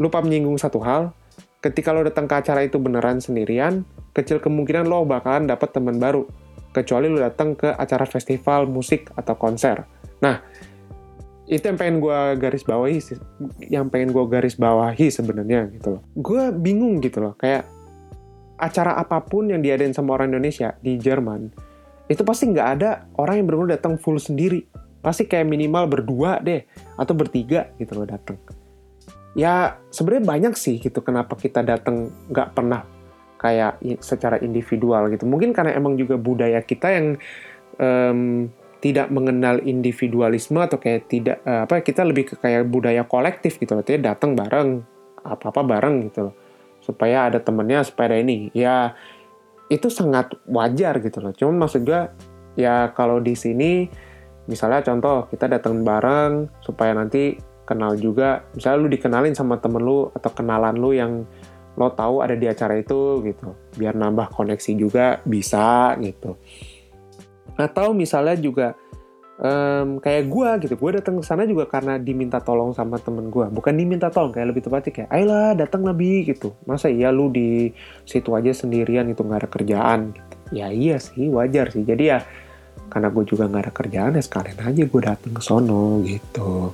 lupa 0.00 0.20
menyinggung 0.20 0.56
satu 0.56 0.80
hal, 0.80 1.12
ketika 1.58 1.90
lo 1.90 2.06
datang 2.06 2.30
ke 2.30 2.34
acara 2.38 2.62
itu 2.62 2.78
beneran 2.78 3.18
sendirian, 3.18 3.82
kecil 4.14 4.38
kemungkinan 4.38 4.86
lo 4.86 5.02
bakalan 5.02 5.50
dapet 5.50 5.74
teman 5.74 5.98
baru. 5.98 6.26
Kecuali 6.70 7.10
lo 7.10 7.18
datang 7.18 7.58
ke 7.58 7.74
acara 7.74 8.06
festival 8.06 8.70
musik 8.70 9.10
atau 9.18 9.34
konser. 9.34 9.82
Nah, 10.22 10.38
itu 11.48 11.64
yang 11.64 11.80
pengen 11.80 11.96
gue 11.98 12.20
garis 12.36 12.62
bawahi 12.62 13.00
yang 13.72 13.88
pengen 13.88 14.12
gue 14.12 14.24
garis 14.28 14.54
bawahi 14.60 15.08
sebenarnya 15.08 15.72
gitu 15.72 15.98
loh. 15.98 16.02
Gue 16.12 16.52
bingung 16.52 17.00
gitu 17.00 17.24
loh. 17.24 17.34
Kayak 17.40 17.64
acara 18.60 19.00
apa 19.00 19.24
pun 19.24 19.48
yang 19.48 19.64
diadain 19.64 19.96
sama 19.96 20.18
orang 20.18 20.34
Indonesia 20.34 20.76
di 20.82 20.98
Jerman 20.98 21.48
itu 22.08 22.24
pasti 22.24 22.50
nggak 22.52 22.68
ada 22.80 23.06
orang 23.16 23.40
yang 23.40 23.46
benar-benar 23.48 23.80
datang 23.80 23.96
full 23.96 24.20
sendiri. 24.20 24.68
Pasti 24.98 25.24
kayak 25.24 25.48
minimal 25.48 25.88
berdua 25.88 26.42
deh 26.42 26.68
atau 26.98 27.14
bertiga 27.16 27.70
gitu 27.80 27.96
loh 27.96 28.04
datang 28.04 28.36
ya 29.38 29.78
sebenarnya 29.94 30.24
banyak 30.26 30.54
sih 30.58 30.82
gitu 30.82 30.98
kenapa 30.98 31.38
kita 31.38 31.62
datang 31.62 32.10
nggak 32.26 32.58
pernah 32.58 32.82
kayak 33.38 33.78
secara 34.02 34.42
individual 34.42 35.06
gitu. 35.14 35.22
Mungkin 35.24 35.54
karena 35.54 35.78
emang 35.78 35.94
juga 35.94 36.18
budaya 36.18 36.58
kita 36.58 36.90
yang 36.90 37.06
um, 37.78 38.50
tidak 38.82 39.10
mengenal 39.14 39.62
individualisme 39.62 40.58
atau 40.58 40.82
kayak 40.82 41.06
tidak 41.06 41.38
uh, 41.46 41.66
apa 41.66 41.82
kita 41.86 42.02
lebih 42.02 42.34
ke 42.34 42.34
kayak 42.42 42.66
budaya 42.66 43.06
kolektif 43.06 43.62
gitu 43.62 43.78
loh. 43.78 43.86
Artinya 43.86 44.12
datang 44.12 44.34
bareng 44.34 44.82
apa 45.22 45.54
apa 45.54 45.60
bareng 45.62 46.10
gitu 46.10 46.30
loh. 46.30 46.34
Supaya 46.82 47.30
ada 47.30 47.38
temennya 47.38 47.86
supaya 47.86 48.18
ini. 48.18 48.50
Ya 48.50 48.98
itu 49.70 49.86
sangat 49.86 50.34
wajar 50.50 50.98
gitu 50.98 51.22
loh. 51.22 51.30
Cuman 51.30 51.62
maksud 51.62 51.86
gue 51.86 52.02
ya 52.58 52.90
kalau 52.90 53.22
di 53.22 53.38
sini 53.38 53.86
misalnya 54.50 54.82
contoh 54.82 55.30
kita 55.30 55.46
datang 55.46 55.86
bareng 55.86 56.50
supaya 56.64 56.90
nanti 56.96 57.38
kenal 57.68 57.92
juga. 58.00 58.48
Misalnya 58.56 58.78
lu 58.80 58.88
dikenalin 58.88 59.36
sama 59.36 59.60
temen 59.60 59.84
lu 59.84 60.08
atau 60.16 60.30
kenalan 60.32 60.72
lu 60.80 60.96
yang 60.96 61.28
lo 61.76 61.92
tahu 61.92 62.24
ada 62.24 62.32
di 62.32 62.48
acara 62.48 62.80
itu 62.80 63.20
gitu. 63.28 63.52
Biar 63.76 63.92
nambah 63.92 64.32
koneksi 64.32 64.72
juga 64.72 65.20
bisa 65.28 65.92
gitu. 66.00 66.40
Atau 67.60 67.92
misalnya 67.92 68.40
juga 68.40 68.72
um, 69.36 70.00
kayak 70.00 70.24
gue 70.26 70.48
gitu. 70.64 70.74
Gue 70.80 70.96
datang 70.96 71.20
ke 71.20 71.24
sana 71.28 71.44
juga 71.44 71.68
karena 71.68 72.00
diminta 72.00 72.40
tolong 72.40 72.72
sama 72.72 72.96
temen 72.96 73.28
gue 73.28 73.46
bukan 73.52 73.76
diminta 73.76 74.08
tolong 74.08 74.32
kayak 74.32 74.48
lebih 74.56 74.64
tepatnya 74.64 74.92
kayak 75.04 75.10
ayolah 75.12 75.52
datang 75.52 75.84
lebih 75.84 76.32
gitu. 76.32 76.56
Masa 76.64 76.88
iya 76.88 77.12
lu 77.12 77.28
di 77.28 77.68
situ 78.08 78.32
aja 78.32 78.50
sendirian 78.50 79.06
itu 79.12 79.20
nggak 79.20 79.44
ada 79.44 79.50
kerjaan 79.52 80.00
gitu. 80.16 80.34
Ya 80.56 80.72
iya 80.72 80.96
sih 80.96 81.28
wajar 81.28 81.68
sih. 81.70 81.84
Jadi 81.84 82.04
ya 82.08 82.24
karena 82.88 83.12
gue 83.12 83.24
juga 83.28 83.44
nggak 83.46 83.62
ada 83.68 83.72
kerjaan 83.72 84.16
ya 84.16 84.22
sekalian 84.24 84.58
aja 84.64 84.82
gue 84.88 85.02
datang 85.04 85.32
ke 85.36 85.42
sono 85.44 86.00
gitu 86.02 86.72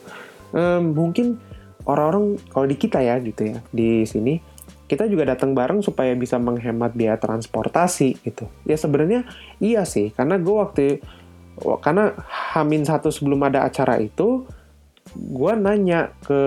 um, 0.55 0.95
mungkin 0.95 1.43
orang-orang 1.85 2.39
kalau 2.49 2.67
di 2.71 2.77
kita 2.79 3.03
ya 3.03 3.21
gitu 3.21 3.53
ya 3.53 3.59
di 3.75 4.07
sini 4.09 4.41
kita 4.85 5.09
juga 5.09 5.35
datang 5.35 5.57
bareng 5.57 5.81
supaya 5.81 6.13
bisa 6.13 6.37
menghemat 6.37 6.93
biaya 6.93 7.17
transportasi 7.17 8.21
gitu. 8.21 8.47
Ya 8.69 8.77
sebenarnya 8.77 9.25
iya 9.59 9.83
sih 9.89 10.13
karena 10.13 10.37
gue 10.37 10.55
waktu 10.55 10.85
karena 11.81 12.13
Hamin 12.53 12.85
satu 12.85 13.09
sebelum 13.09 13.41
ada 13.49 13.65
acara 13.65 13.97
itu 13.97 14.45
gue 15.17 15.53
nanya 15.57 16.13
ke 16.21 16.43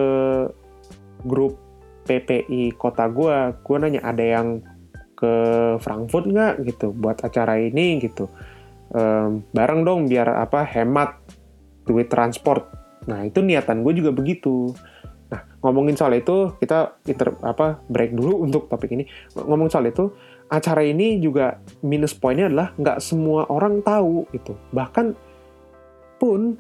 grup 1.26 1.58
PPI 2.06 2.78
kota 2.78 3.10
gue 3.10 3.58
gue 3.58 3.78
nanya 3.82 4.02
ada 4.06 4.24
yang 4.24 4.62
ke 5.18 5.34
Frankfurt 5.82 6.30
nggak? 6.30 6.54
Gitu 6.62 6.94
buat 6.94 7.18
acara 7.26 7.58
ini 7.58 7.98
gitu. 8.00 8.30
Um, 8.94 9.44
bareng 9.52 9.82
dong 9.84 10.08
biar 10.08 10.30
apa 10.30 10.64
hemat 10.64 11.20
duit 11.84 12.08
transport 12.08 12.87
Nah, 13.08 13.24
itu 13.24 13.40
niatan 13.40 13.82
gue 13.82 13.94
juga 13.96 14.12
begitu. 14.12 14.76
Nah, 15.28 15.42
ngomongin 15.64 15.96
soal 15.96 16.16
itu, 16.20 16.56
kita 16.60 17.00
inter, 17.08 17.36
apa 17.44 17.84
break 17.88 18.16
dulu 18.16 18.40
untuk 18.46 18.68
topik 18.68 18.92
ini. 18.92 19.08
Ngomong 19.36 19.72
soal 19.72 19.90
itu, 19.90 20.12
acara 20.48 20.84
ini 20.84 21.20
juga 21.20 21.60
minus 21.84 22.16
poinnya 22.16 22.48
adalah 22.48 22.72
nggak 22.76 23.00
semua 23.04 23.48
orang 23.52 23.84
tahu 23.84 24.28
itu. 24.32 24.56
Bahkan 24.72 25.06
pun 26.20 26.56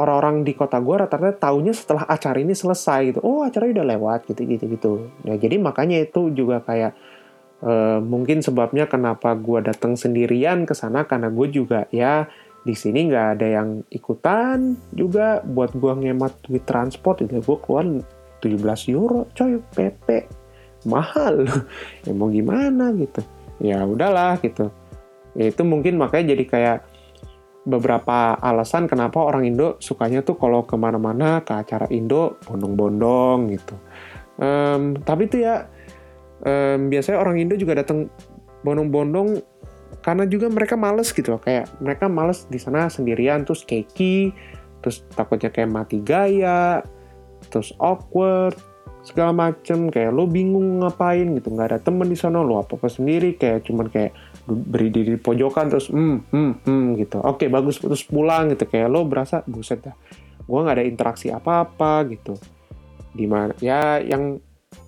orang-orang 0.00 0.46
di 0.46 0.56
kota 0.56 0.80
gue 0.80 0.96
rata-rata 0.96 1.50
taunya 1.50 1.76
setelah 1.76 2.08
acara 2.08 2.38
ini 2.40 2.54
selesai 2.56 3.00
gitu. 3.12 3.20
Oh, 3.20 3.44
acara 3.44 3.68
udah 3.68 3.86
lewat 3.86 4.30
gitu 4.30 4.42
gitu 4.46 4.64
gitu. 4.70 4.92
Ya, 5.26 5.36
jadi 5.36 5.60
makanya 5.60 6.00
itu 6.00 6.32
juga 6.32 6.64
kayak 6.64 6.96
uh, 7.60 8.00
mungkin 8.00 8.40
sebabnya 8.40 8.88
kenapa 8.88 9.36
gue 9.36 9.60
datang 9.60 9.94
sendirian 9.98 10.64
ke 10.64 10.72
sana 10.72 11.04
karena 11.04 11.28
gue 11.28 11.46
juga 11.52 11.84
ya 11.92 12.30
di 12.60 12.74
sini 12.76 13.08
nggak 13.08 13.26
ada 13.38 13.46
yang 13.46 13.68
ikutan 13.88 14.76
juga. 14.92 15.40
Buat 15.44 15.76
gua 15.76 15.96
ngemat 15.96 16.44
duit 16.44 16.64
transport 16.68 17.24
itu 17.24 17.40
gua 17.40 17.58
keluar 17.60 17.84
17 18.40 18.94
euro 18.96 19.28
coy 19.32 19.60
PP 19.74 20.08
mahal. 20.88 21.44
Ya 22.06 22.12
mau 22.16 22.32
gimana 22.32 22.92
gitu. 22.96 23.20
Ya 23.60 23.84
udahlah 23.84 24.40
gitu. 24.40 24.72
Ya 25.36 25.52
itu 25.52 25.62
mungkin 25.62 26.00
makanya 26.00 26.34
jadi 26.34 26.44
kayak 26.48 26.78
beberapa 27.68 28.40
alasan 28.40 28.88
kenapa 28.88 29.20
orang 29.20 29.44
Indo 29.44 29.76
sukanya 29.84 30.24
tuh 30.24 30.40
kalau 30.40 30.64
ke 30.64 30.74
mana-mana 30.80 31.44
ke 31.44 31.52
acara 31.52 31.84
Indo 31.92 32.40
bondong-bondong 32.48 33.52
gitu. 33.52 33.76
Um, 34.40 34.96
tapi 35.04 35.28
tuh 35.28 35.44
ya 35.44 35.68
um, 36.40 36.88
biasanya 36.88 37.20
orang 37.20 37.36
Indo 37.36 37.54
juga 37.60 37.76
datang 37.76 38.08
bondong-bondong 38.64 39.40
karena 40.00 40.24
juga 40.24 40.46
mereka 40.46 40.78
males 40.78 41.10
gitu 41.10 41.36
loh. 41.36 41.42
Kayak 41.42 41.68
mereka 41.82 42.06
males 42.06 42.46
di 42.46 42.56
sana 42.62 42.86
sendirian 42.86 43.42
terus 43.42 43.66
keki 43.66 44.32
terus 44.80 45.04
takutnya 45.12 45.52
kayak 45.52 45.68
mati 45.68 46.00
gaya 46.00 46.80
terus 47.52 47.74
awkward 47.82 48.56
segala 49.02 49.34
macem. 49.34 49.92
Kayak 49.92 50.14
lo 50.14 50.24
bingung 50.30 50.80
ngapain 50.80 51.26
gitu 51.36 51.52
nggak 51.52 51.68
ada 51.76 51.78
temen 51.82 52.08
di 52.08 52.16
sana 52.16 52.40
lo 52.40 52.62
apa 52.62 52.80
apa 52.80 52.88
sendiri. 52.88 53.36
Kayak 53.36 53.68
cuman 53.68 53.86
kayak 53.92 54.12
berdiri 54.48 55.14
di 55.14 55.20
pojokan 55.20 55.68
terus 55.68 55.92
hmm 55.92 56.32
hmm 56.32 56.52
hmm 56.64 56.86
gitu. 56.96 57.18
Oke 57.20 57.50
bagus 57.52 57.82
terus 57.82 58.06
pulang 58.06 58.54
gitu. 58.54 58.64
Kayak 58.70 58.88
lo 58.88 59.04
berasa 59.04 59.44
buset 59.44 59.84
dah 59.84 59.96
gue 60.40 60.58
nggak 60.58 60.82
ada 60.82 60.86
interaksi 60.86 61.28
apa 61.28 61.68
apa 61.68 62.08
gitu. 62.08 62.38
Di 63.12 63.26
mana 63.28 63.52
ya 63.60 64.00
yang 64.00 64.40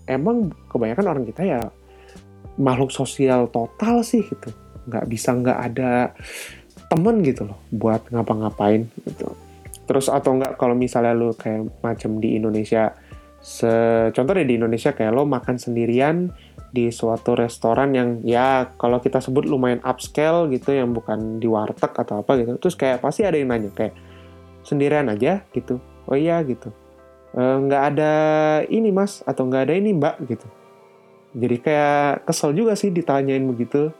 emang 0.07 0.51
kebanyakan 0.73 1.07
orang 1.11 1.25
kita 1.29 1.43
ya 1.45 1.61
makhluk 2.61 2.93
sosial 2.93 3.49
total 3.49 4.05
sih 4.05 4.21
gitu 4.25 4.53
nggak 4.89 5.07
bisa 5.07 5.35
nggak 5.35 5.59
ada 5.73 6.12
temen 6.91 7.25
gitu 7.25 7.49
loh 7.49 7.59
buat 7.73 8.05
ngapa-ngapain 8.12 8.89
gitu. 9.09 9.33
Terus 9.89 10.07
atau 10.09 10.39
enggak 10.39 10.57
kalau 10.57 10.77
misalnya 10.77 11.12
lo 11.17 11.35
kayak 11.35 11.83
macam 11.83 12.23
di 12.23 12.39
Indonesia 12.39 12.93
contoh 14.15 14.33
deh 14.39 14.47
di 14.47 14.55
Indonesia 14.55 14.95
kayak 14.95 15.11
lo 15.11 15.27
makan 15.27 15.59
sendirian 15.59 16.31
di 16.73 16.89
suatu 16.95 17.35
restoran 17.35 17.91
yang 17.93 18.23
ya 18.23 18.71
kalau 18.79 19.03
kita 19.03 19.19
sebut 19.19 19.45
lumayan 19.45 19.83
upscale 19.83 20.47
gitu 20.49 20.73
yang 20.73 20.95
bukan 20.95 21.43
di 21.43 21.51
warteg 21.51 21.91
atau 21.91 22.23
apa 22.23 22.39
gitu 22.39 22.57
terus 22.57 22.79
kayak 22.79 23.03
pasti 23.03 23.27
ada 23.27 23.37
yang 23.37 23.51
nanya 23.51 23.75
kayak 23.75 23.93
sendirian 24.62 25.11
aja? 25.11 25.43
gitu. 25.51 25.83
Oh 26.07 26.17
iya 26.19 26.41
gitu. 26.47 26.71
E, 27.35 27.43
ada 27.75 28.12
ini 28.71 28.95
mas 28.95 29.21
atau 29.27 29.47
nggak 29.47 29.62
ada 29.69 29.75
ini 29.75 29.91
mbak 29.95 30.17
gitu. 30.31 30.47
Jadi 31.33 31.57
kayak 31.65 32.29
kesel 32.29 32.53
juga 32.55 32.77
sih 32.77 32.93
ditanyain 32.93 33.43
begitu 33.45 33.91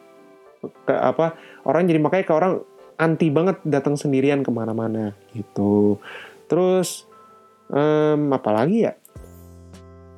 ke 0.63 0.95
apa 0.95 1.35
orang 1.67 1.91
jadi 1.91 1.99
makanya 1.99 2.25
ke 2.27 2.35
orang 2.35 2.53
anti 3.01 3.29
banget 3.35 3.59
datang 3.67 3.99
sendirian 3.99 4.47
ke 4.47 4.51
mana-mana 4.55 5.17
gitu. 5.35 5.99
Terus 6.47 7.09
um, 7.73 8.31
apalagi 8.31 8.87
ya? 8.87 8.93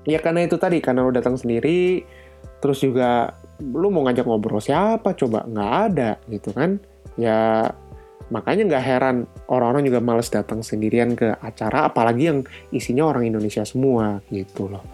Ya 0.04 0.20
karena 0.20 0.44
itu 0.44 0.60
tadi 0.60 0.84
karena 0.84 1.00
lo 1.00 1.12
datang 1.14 1.40
sendiri 1.40 2.04
terus 2.60 2.84
juga 2.84 3.40
lu 3.60 3.88
mau 3.88 4.04
ngajak 4.04 4.24
ngobrol 4.28 4.60
siapa 4.60 5.16
coba 5.16 5.48
nggak 5.48 5.72
ada 5.88 6.10
gitu 6.28 6.52
kan? 6.52 6.76
Ya 7.16 7.72
makanya 8.28 8.76
nggak 8.76 8.84
heran 8.84 9.16
orang-orang 9.48 9.88
juga 9.88 10.00
males 10.00 10.28
datang 10.32 10.60
sendirian 10.60 11.16
ke 11.16 11.36
acara 11.40 11.88
apalagi 11.88 12.28
yang 12.28 12.40
isinya 12.72 13.08
orang 13.08 13.28
Indonesia 13.28 13.64
semua 13.64 14.20
gitu 14.28 14.68
loh. 14.68 14.84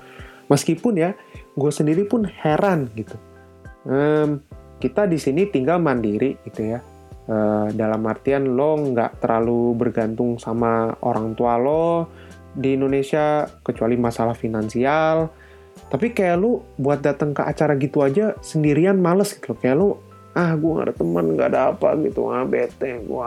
Meskipun 0.47 0.95
ya 0.99 1.11
gue 1.54 1.73
sendiri 1.75 2.07
pun 2.07 2.26
heran 2.26 2.90
gitu. 2.95 3.19
Um, 3.87 4.45
kita 4.81 5.05
di 5.05 5.21
sini 5.21 5.47
tinggal 5.47 5.79
mandiri 5.79 6.41
gitu 6.49 6.75
ya. 6.75 6.81
Uh, 7.31 7.71
dalam 7.77 8.03
artian 8.11 8.59
lo 8.59 8.75
nggak 8.75 9.23
terlalu 9.23 9.77
bergantung 9.79 10.41
sama 10.43 10.99
orang 11.05 11.39
tua 11.39 11.55
lo 11.61 12.11
di 12.57 12.75
Indonesia 12.75 13.47
kecuali 13.63 13.95
masalah 13.95 14.35
finansial. 14.35 15.31
Tapi 15.91 16.11
kayak 16.11 16.37
lu 16.39 16.59
buat 16.81 17.03
datang 17.05 17.37
ke 17.37 17.43
acara 17.45 17.79
gitu 17.79 18.03
aja 18.03 18.35
sendirian 18.43 18.99
males 18.99 19.37
gitu. 19.37 19.55
Kayak 19.55 19.77
lu 19.79 19.89
ah 20.31 20.55
gue 20.55 20.71
gak 20.79 20.87
ada 20.87 20.95
teman 20.95 21.25
gak 21.35 21.49
ada 21.55 21.61
apa 21.75 21.89
gitu. 22.03 22.31
Ah 22.31 22.43
bete 22.47 22.99
gue 23.04 23.26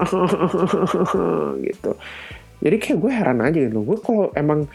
gitu. 1.71 1.91
Jadi 2.63 2.75
kayak 2.80 2.97
gue 2.99 3.12
heran 3.12 3.39
aja 3.43 3.60
gitu. 3.62 3.80
Gue 3.84 3.97
kalau 3.99 4.32
emang 4.36 4.67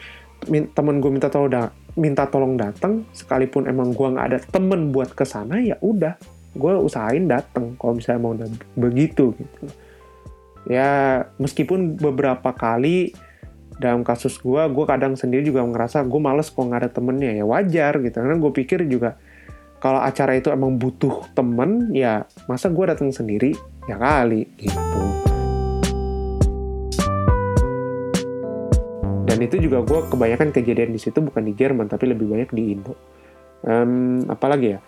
temen 0.47 0.95
gue 1.03 1.11
minta 1.11 1.27
tolong 1.27 1.51
minta 1.99 2.23
tolong 2.31 2.55
datang 2.55 3.03
sekalipun 3.11 3.67
emang 3.67 3.91
gue 3.91 4.07
nggak 4.07 4.27
ada 4.31 4.39
temen 4.39 4.95
buat 4.95 5.11
ke 5.11 5.27
sana 5.27 5.59
ya 5.59 5.75
udah 5.83 6.15
gue 6.55 6.73
usahain 6.81 7.29
datang 7.29 7.77
kalau 7.77 7.97
misalnya 7.97 8.21
mau 8.21 8.33
begitu 8.73 9.37
gitu. 9.37 9.65
Ya 10.69 11.23
meskipun 11.37 11.97
beberapa 11.97 12.53
kali 12.53 13.13
dalam 13.79 14.03
kasus 14.03 14.35
gue, 14.41 14.59
gue 14.59 14.85
kadang 14.85 15.15
sendiri 15.15 15.45
juga 15.45 15.63
ngerasa 15.63 16.03
gue 16.03 16.19
males 16.21 16.51
kok 16.51 16.59
nggak 16.59 16.81
ada 16.85 16.91
temennya. 16.91 17.31
Ya 17.37 17.45
wajar 17.45 18.01
gitu. 18.01 18.17
Karena 18.17 18.35
gue 18.37 18.51
pikir 18.51 18.85
juga 18.89 19.15
kalau 19.79 20.03
acara 20.03 20.35
itu 20.35 20.51
emang 20.51 20.75
butuh 20.75 21.31
temen 21.31 21.95
ya 21.95 22.27
masa 22.49 22.67
gue 22.67 22.85
datang 22.85 23.13
sendiri? 23.13 23.55
Ya 23.87 23.95
kali 23.95 24.45
gitu. 24.59 24.99
Dan 29.29 29.37
itu 29.45 29.55
juga 29.61 29.85
gue 29.85 29.99
kebanyakan 30.11 30.49
kejadian 30.51 30.91
di 30.91 30.99
situ 30.99 31.21
bukan 31.23 31.45
di 31.45 31.53
Jerman 31.55 31.87
tapi 31.87 32.09
lebih 32.11 32.27
banyak 32.27 32.49
di 32.51 32.75
Indo. 32.75 32.97
Um, 33.63 34.25
apalagi 34.27 34.75
ya 34.75 34.79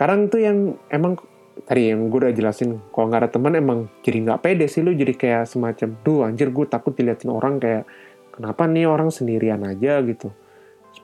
kadang 0.00 0.32
tuh 0.32 0.40
yang 0.40 0.80
emang 0.88 1.20
tadi 1.68 1.92
yang 1.92 2.08
gue 2.08 2.24
udah 2.24 2.32
jelasin 2.32 2.80
kalau 2.88 3.12
nggak 3.12 3.28
ada 3.28 3.30
teman 3.36 3.52
emang 3.52 3.78
jadi 4.00 4.24
nggak 4.24 4.40
pede 4.40 4.64
sih 4.64 4.80
lu 4.80 4.96
jadi 4.96 5.12
kayak 5.12 5.44
semacam 5.44 5.92
duh 6.00 6.24
anjir 6.24 6.48
gue 6.48 6.64
takut 6.64 6.96
diliatin 6.96 7.28
orang 7.28 7.60
kayak 7.60 7.84
kenapa 8.32 8.64
nih 8.64 8.88
orang 8.88 9.12
sendirian 9.12 9.60
aja 9.68 10.00
gitu. 10.00 10.32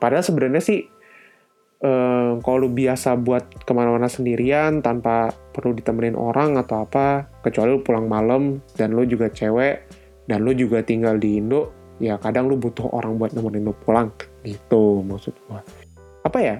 Padahal 0.01 0.25
sebenarnya 0.25 0.61
sih 0.65 0.81
eh, 1.85 2.31
kalau 2.41 2.57
lu 2.65 2.69
biasa 2.73 3.13
buat 3.21 3.61
ke 3.61 3.71
mana-mana 3.77 4.09
sendirian 4.09 4.81
tanpa 4.81 5.29
perlu 5.53 5.77
ditemenin 5.77 6.17
orang 6.17 6.57
atau 6.57 6.81
apa 6.81 7.29
kecuali 7.45 7.77
lu 7.77 7.85
pulang 7.85 8.09
malam 8.09 8.57
dan 8.73 8.97
lu 8.97 9.05
juga 9.05 9.29
cewek 9.29 9.85
dan 10.25 10.41
lu 10.41 10.57
juga 10.57 10.81
tinggal 10.81 11.21
di 11.21 11.37
Indo 11.37 11.69
ya 12.01 12.17
kadang 12.17 12.49
lu 12.49 12.57
butuh 12.57 12.89
orang 12.93 13.17
buat 13.21 13.33
nemenin 13.33 13.69
lu 13.69 13.73
pulang 13.85 14.09
gitu 14.45 15.01
maksud 15.01 15.33
gue 15.33 15.61
apa 16.21 16.37
ya 16.41 16.55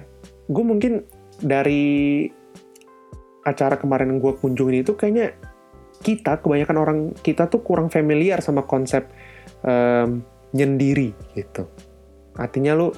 gue 0.50 0.64
mungkin 0.66 1.06
dari 1.38 2.26
acara 3.46 3.80
kemarin 3.80 4.20
gue 4.20 4.32
kunjungin 4.36 4.84
itu 4.84 4.92
kayaknya 4.98 5.32
kita 6.04 6.38
kebanyakan 6.38 6.76
orang 6.78 6.98
kita 7.24 7.50
tuh 7.50 7.64
kurang 7.64 7.90
familiar 7.90 8.38
sama 8.44 8.62
konsep 8.62 9.08
um, 9.64 10.22
nyendiri 10.54 11.14
gitu. 11.34 11.66
Artinya 12.38 12.76
lu 12.78 12.92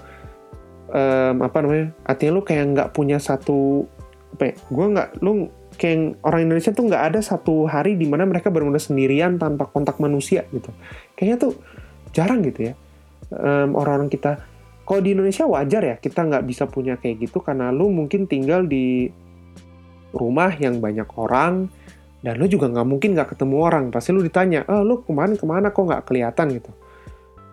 um, 0.91 1.37
apa 1.41 1.59
namanya 1.65 1.97
artinya 2.05 2.33
lu 2.37 2.43
kayak 2.45 2.65
nggak 2.77 2.89
punya 2.93 3.17
satu 3.17 3.89
apa 4.37 4.53
ya, 4.53 4.55
gue 4.69 4.87
nggak 4.97 5.09
lu 5.25 5.49
kayak 5.81 6.21
orang 6.27 6.41
Indonesia 6.45 6.77
tuh 6.77 6.85
nggak 6.93 7.05
ada 7.15 7.21
satu 7.25 7.65
hari 7.65 7.97
di 7.97 8.05
mana 8.05 8.29
mereka 8.29 8.53
benar-benar 8.53 8.83
sendirian 8.83 9.41
tanpa 9.41 9.71
kontak 9.71 9.97
manusia 9.97 10.45
gitu. 10.53 10.69
Kayaknya 11.17 11.37
tuh 11.41 11.53
jarang 12.11 12.43
gitu 12.43 12.73
ya 12.73 12.75
um, 13.33 13.79
orang-orang 13.79 14.11
kita 14.11 14.43
kalau 14.91 15.07
di 15.07 15.15
Indonesia 15.15 15.47
wajar 15.47 15.87
ya 15.87 15.97
kita 16.03 16.27
nggak 16.27 16.51
bisa 16.51 16.67
punya 16.67 16.99
kayak 16.99 17.31
gitu 17.31 17.39
karena 17.39 17.71
lu 17.71 17.95
mungkin 17.95 18.27
tinggal 18.27 18.67
di 18.67 19.07
rumah 20.11 20.51
yang 20.59 20.83
banyak 20.83 21.07
orang 21.15 21.71
dan 22.27 22.35
lu 22.35 22.51
juga 22.51 22.67
nggak 22.67 22.89
mungkin 22.91 23.15
nggak 23.15 23.39
ketemu 23.39 23.55
orang. 23.63 23.85
Pasti 23.95 24.11
lu 24.11 24.19
ditanya 24.19 24.67
oh 24.67 24.83
lu 24.83 24.99
ke 25.07 25.15
mana 25.15 25.39
ke 25.39 25.47
mana? 25.47 25.71
Kok 25.71 25.85
nggak 25.87 26.03
kelihatan? 26.11 26.59
gitu. 26.59 26.75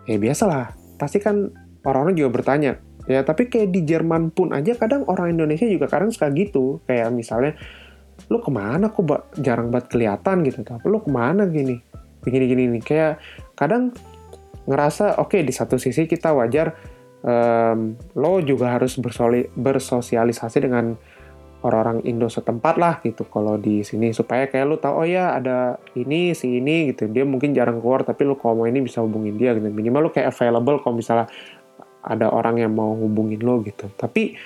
Ya 0.10 0.18
biasalah. 0.18 0.74
Pasti 0.98 1.22
kan 1.22 1.54
orang-orang 1.86 2.18
juga 2.18 2.42
bertanya. 2.42 2.82
Ya 3.06 3.22
tapi 3.22 3.54
kayak 3.54 3.70
di 3.70 3.86
Jerman 3.86 4.34
pun 4.34 4.50
aja 4.50 4.74
kadang 4.74 5.06
orang 5.06 5.38
Indonesia 5.38 5.70
juga 5.70 5.86
kadang 5.86 6.10
suka 6.10 6.34
gitu. 6.34 6.82
Kayak 6.90 7.14
misalnya 7.14 7.54
lu 8.34 8.42
ke 8.42 8.50
mana 8.50 8.90
kok 8.90 9.06
jarang 9.38 9.70
banget 9.70 9.94
kelihatan? 9.94 10.42
gitu. 10.42 10.66
Lu 10.90 11.06
ke 11.06 11.14
mana 11.14 11.46
gini? 11.46 11.78
Begini 12.26 12.50
gini 12.50 12.64
nih. 12.66 12.82
Kayak 12.82 13.22
kadang 13.54 13.94
ngerasa 14.66 15.22
oke 15.22 15.38
okay, 15.38 15.42
di 15.46 15.54
satu 15.54 15.78
sisi 15.80 16.10
kita 16.10 16.34
wajar 16.34 16.97
um, 17.28 18.00
lo 18.16 18.40
juga 18.40 18.80
harus 18.80 18.96
bersosialisasi 19.54 20.58
dengan 20.64 20.96
orang-orang 21.66 22.06
Indo 22.08 22.32
setempat 22.32 22.80
lah 22.80 23.04
gitu. 23.04 23.28
Kalau 23.28 23.60
di 23.60 23.84
sini 23.84 24.16
supaya 24.16 24.48
kayak 24.48 24.66
lu 24.66 24.78
tahu 24.80 25.04
oh 25.04 25.08
ya 25.08 25.36
ada 25.36 25.82
ini 26.00 26.32
si 26.32 26.64
ini 26.64 26.96
gitu. 26.96 27.12
Dia 27.12 27.28
mungkin 27.28 27.52
jarang 27.52 27.84
keluar 27.84 28.08
tapi 28.08 28.24
lu 28.24 28.40
kalau 28.40 28.64
mau 28.64 28.68
ini 28.70 28.80
bisa 28.80 29.04
hubungin 29.04 29.36
dia 29.36 29.52
gitu. 29.58 29.68
Minimal 29.68 30.08
lu 30.08 30.12
kayak 30.16 30.32
available 30.32 30.80
kalau 30.80 30.96
misalnya 30.96 31.28
ada 32.08 32.32
orang 32.32 32.64
yang 32.64 32.72
mau 32.72 32.96
hubungin 32.96 33.44
lo 33.44 33.60
gitu. 33.66 33.92
Tapi 34.00 34.38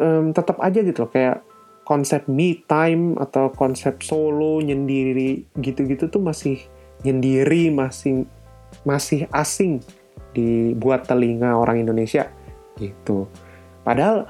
um, 0.00 0.32
tetap 0.32 0.56
aja 0.64 0.80
gitu 0.80 1.04
loh 1.04 1.12
kayak 1.12 1.44
konsep 1.84 2.24
me 2.30 2.62
time 2.70 3.18
atau 3.18 3.50
konsep 3.50 3.98
solo 4.00 4.62
nyendiri 4.62 5.50
gitu-gitu 5.58 6.06
tuh 6.06 6.22
masih 6.22 6.62
nyendiri 7.02 7.74
masih 7.74 8.30
masih 8.86 9.26
asing 9.34 9.82
dibuat 10.34 11.06
telinga 11.06 11.56
orang 11.56 11.82
Indonesia. 11.82 12.28
Gitu. 12.78 13.26
Padahal 13.84 14.28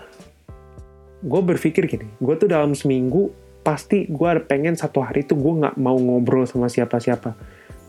gue 1.21 1.41
berpikir 1.45 1.85
gini 1.85 2.09
gue 2.17 2.35
tuh 2.41 2.49
dalam 2.49 2.73
seminggu 2.73 3.29
pasti 3.61 4.09
gue 4.09 4.29
pengen 4.49 4.73
satu 4.73 5.05
hari 5.05 5.21
itu 5.21 5.37
gue 5.37 5.53
nggak 5.61 5.77
mau 5.77 5.97
ngobrol 5.97 6.49
sama 6.49 6.67
siapa-siapa. 6.73 7.37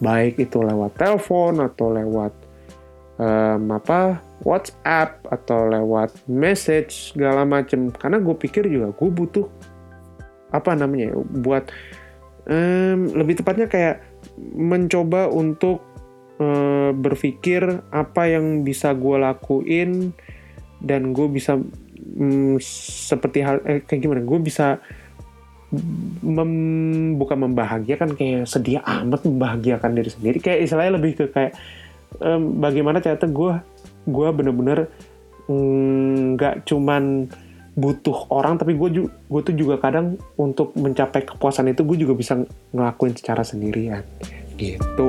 Baik 0.02 0.41
itu 0.41 0.60
lewat 0.60 0.97
telepon 1.00 1.62
atau 1.63 1.93
lewat 1.93 2.34
um, 3.21 3.71
apa 3.71 4.19
WhatsApp 4.41 5.21
atau 5.30 5.69
lewat 5.69 6.12
message 6.28 7.13
segala 7.15 7.47
macem. 7.47 7.93
Karena 7.93 8.19
gue 8.19 8.36
pikir 8.36 8.67
juga 8.67 8.91
gue 8.91 9.10
butuh 9.10 9.47
apa 10.52 10.76
namanya 10.76 11.15
ya, 11.15 11.17
buat 11.24 11.71
um, 12.50 13.15
lebih 13.15 13.39
tepatnya 13.39 13.71
kayak 13.71 14.04
mencoba 14.38 15.32
untuk 15.32 15.91
uh, 16.42 16.90
berpikir 16.98 17.86
apa 17.94 18.26
yang 18.26 18.66
bisa 18.66 18.92
gue 18.98 19.18
lakuin 19.22 20.10
dan 20.82 21.14
gue 21.14 21.30
bisa 21.30 21.62
um, 22.18 22.58
seperti 23.06 23.46
hal 23.46 23.62
eh, 23.70 23.86
kayak 23.86 24.02
gimana 24.02 24.26
gue 24.26 24.40
bisa 24.42 24.82
mem, 26.26 26.52
bukan 27.16 27.48
membahagiakan 27.48 28.18
kayak 28.18 28.50
sedia 28.50 28.84
amat 28.84 29.24
membahagiakan 29.24 29.96
diri 29.96 30.10
sendiri. 30.12 30.38
Kayak 30.44 30.68
istilahnya 30.68 30.94
lebih 31.00 31.12
ke 31.16 31.26
kayak 31.32 31.54
um, 32.20 32.60
bagaimana 32.60 33.00
ternyata 33.00 33.30
gue 33.30 33.54
gue 34.10 34.28
bener-bener 34.34 34.90
nggak 36.36 36.56
mm, 36.60 36.66
cuman 36.68 37.28
butuh 37.72 38.28
orang 38.36 38.60
tapi 38.60 38.76
gue 38.76 39.08
gue 39.08 39.42
tuh 39.48 39.56
juga 39.56 39.80
kadang 39.80 40.20
untuk 40.36 40.76
mencapai 40.76 41.24
kepuasan 41.24 41.72
itu 41.72 41.88
gue 41.88 42.04
juga 42.04 42.14
bisa 42.20 42.34
ngelakuin 42.76 43.16
secara 43.16 43.48
sendirian. 43.48 44.04
Gitu 44.60 45.08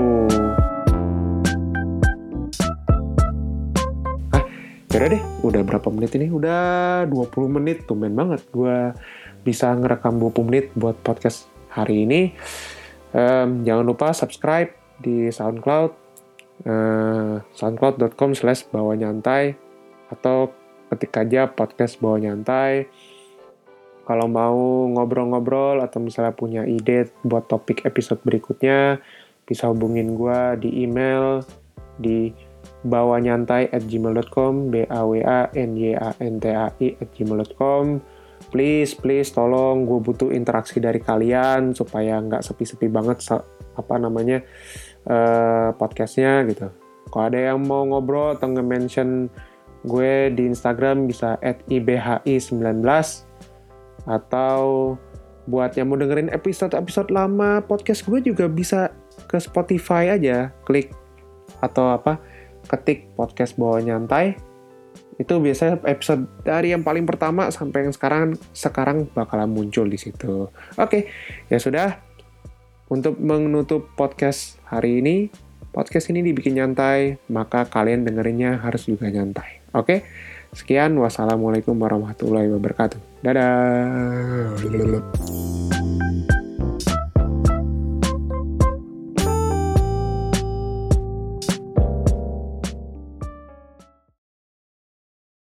yaudah 4.93 5.09
deh 5.09 5.25
udah 5.41 5.63
berapa 5.65 5.89
menit 5.89 6.13
ini? 6.21 6.29
Udah 6.29 7.09
20 7.09 7.49
menit 7.49 7.89
tuh 7.89 7.97
main 7.97 8.13
banget 8.13 8.45
gue 8.53 8.93
bisa 9.41 9.73
ngerekam 9.73 10.21
20 10.21 10.49
menit 10.53 10.69
buat 10.77 11.01
podcast 11.01 11.49
hari 11.73 12.05
ini. 12.05 12.37
Um, 13.17 13.65
jangan 13.65 13.89
lupa 13.89 14.13
subscribe 14.13 14.69
di 15.01 15.33
SoundCloud 15.33 15.93
uh, 16.69 17.41
soundcloud.com 17.57 18.37
slash 18.37 18.69
bawa 18.69 18.93
nyantai 18.93 19.57
atau 20.13 20.53
ketik 20.93 21.17
aja 21.17 21.49
podcast 21.49 21.97
bawa 21.97 22.21
nyantai. 22.21 22.85
Kalau 24.05 24.29
mau 24.29 24.93
ngobrol-ngobrol 24.93 25.81
atau 25.81 26.05
misalnya 26.05 26.37
punya 26.37 26.69
ide 26.69 27.09
buat 27.25 27.49
topik 27.49 27.89
episode 27.89 28.21
berikutnya 28.29 29.01
bisa 29.49 29.73
hubungin 29.73 30.21
gue 30.21 30.69
di 30.69 30.85
email 30.85 31.41
di 31.97 32.52
bawanyantai 32.83 33.71
at 33.71 33.83
gmail.com 33.87 34.75
b 34.75 34.87
a 34.91 35.01
w 35.07 35.23
a 35.23 35.51
n 35.55 35.79
y 35.79 35.95
a 35.95 36.11
n 36.19 36.43
t 36.43 36.51
a 36.51 36.67
i 36.83 36.89
at 36.99 37.09
gmail.com 37.15 38.03
please 38.51 38.99
please 38.99 39.31
tolong 39.31 39.87
gue 39.87 40.03
butuh 40.03 40.35
interaksi 40.35 40.83
dari 40.83 40.99
kalian 40.99 41.73
supaya 41.73 42.19
nggak 42.19 42.43
sepi-sepi 42.43 42.91
banget 42.91 43.23
apa 43.79 43.95
namanya 43.97 44.43
uh, 45.07 45.71
podcastnya 45.79 46.43
gitu. 46.51 46.69
Kalau 47.13 47.25
ada 47.29 47.39
yang 47.53 47.63
mau 47.63 47.85
ngobrol 47.85 48.35
atau 48.35 48.51
nge-mention 48.51 49.29
gue 49.85 50.33
di 50.33 50.49
Instagram 50.49 51.07
bisa 51.07 51.37
at 51.43 51.61
ibhi19 51.69 52.83
atau 54.09 54.61
buat 55.47 55.75
yang 55.75 55.91
mau 55.91 55.99
dengerin 55.99 56.31
episode-episode 56.31 57.11
lama 57.11 57.59
podcast 57.67 58.07
gue 58.07 58.23
juga 58.23 58.47
bisa 58.47 58.95
ke 59.27 59.39
Spotify 59.43 60.15
aja. 60.15 60.51
Klik 60.65 60.95
atau 61.61 61.95
apa 61.95 62.19
ketik 62.73 63.13
podcast 63.13 63.61
bawa 63.61 63.85
nyantai 63.85 64.41
itu 65.21 65.39
biasanya 65.39 65.79
episode 65.85 66.25
dari 66.43 66.73
yang 66.73 66.81
paling 66.81 67.05
pertama 67.05 67.53
sampai 67.53 67.87
yang 67.87 67.95
sekarang 67.95 68.35
sekarang 68.57 69.07
bakalan 69.13 69.53
muncul 69.53 69.85
di 69.85 70.01
situ. 70.01 70.49
Oke, 70.81 71.07
ya 71.53 71.61
sudah 71.61 72.01
untuk 72.89 73.21
menutup 73.21 73.93
podcast 73.95 74.57
hari 74.67 75.05
ini, 75.05 75.29
podcast 75.71 76.09
ini 76.09 76.25
dibikin 76.25 76.57
nyantai, 76.59 77.21
maka 77.29 77.69
kalian 77.69 78.09
dengerinnya 78.09 78.61
harus 78.61 78.89
juga 78.89 79.09
nyantai. 79.13 79.63
Oke? 79.77 80.05
Sekian, 80.53 80.93
wassalamualaikum 81.01 81.73
warahmatullahi 81.73 82.53
wabarakatuh. 82.53 83.01
Dadah. 83.25 84.53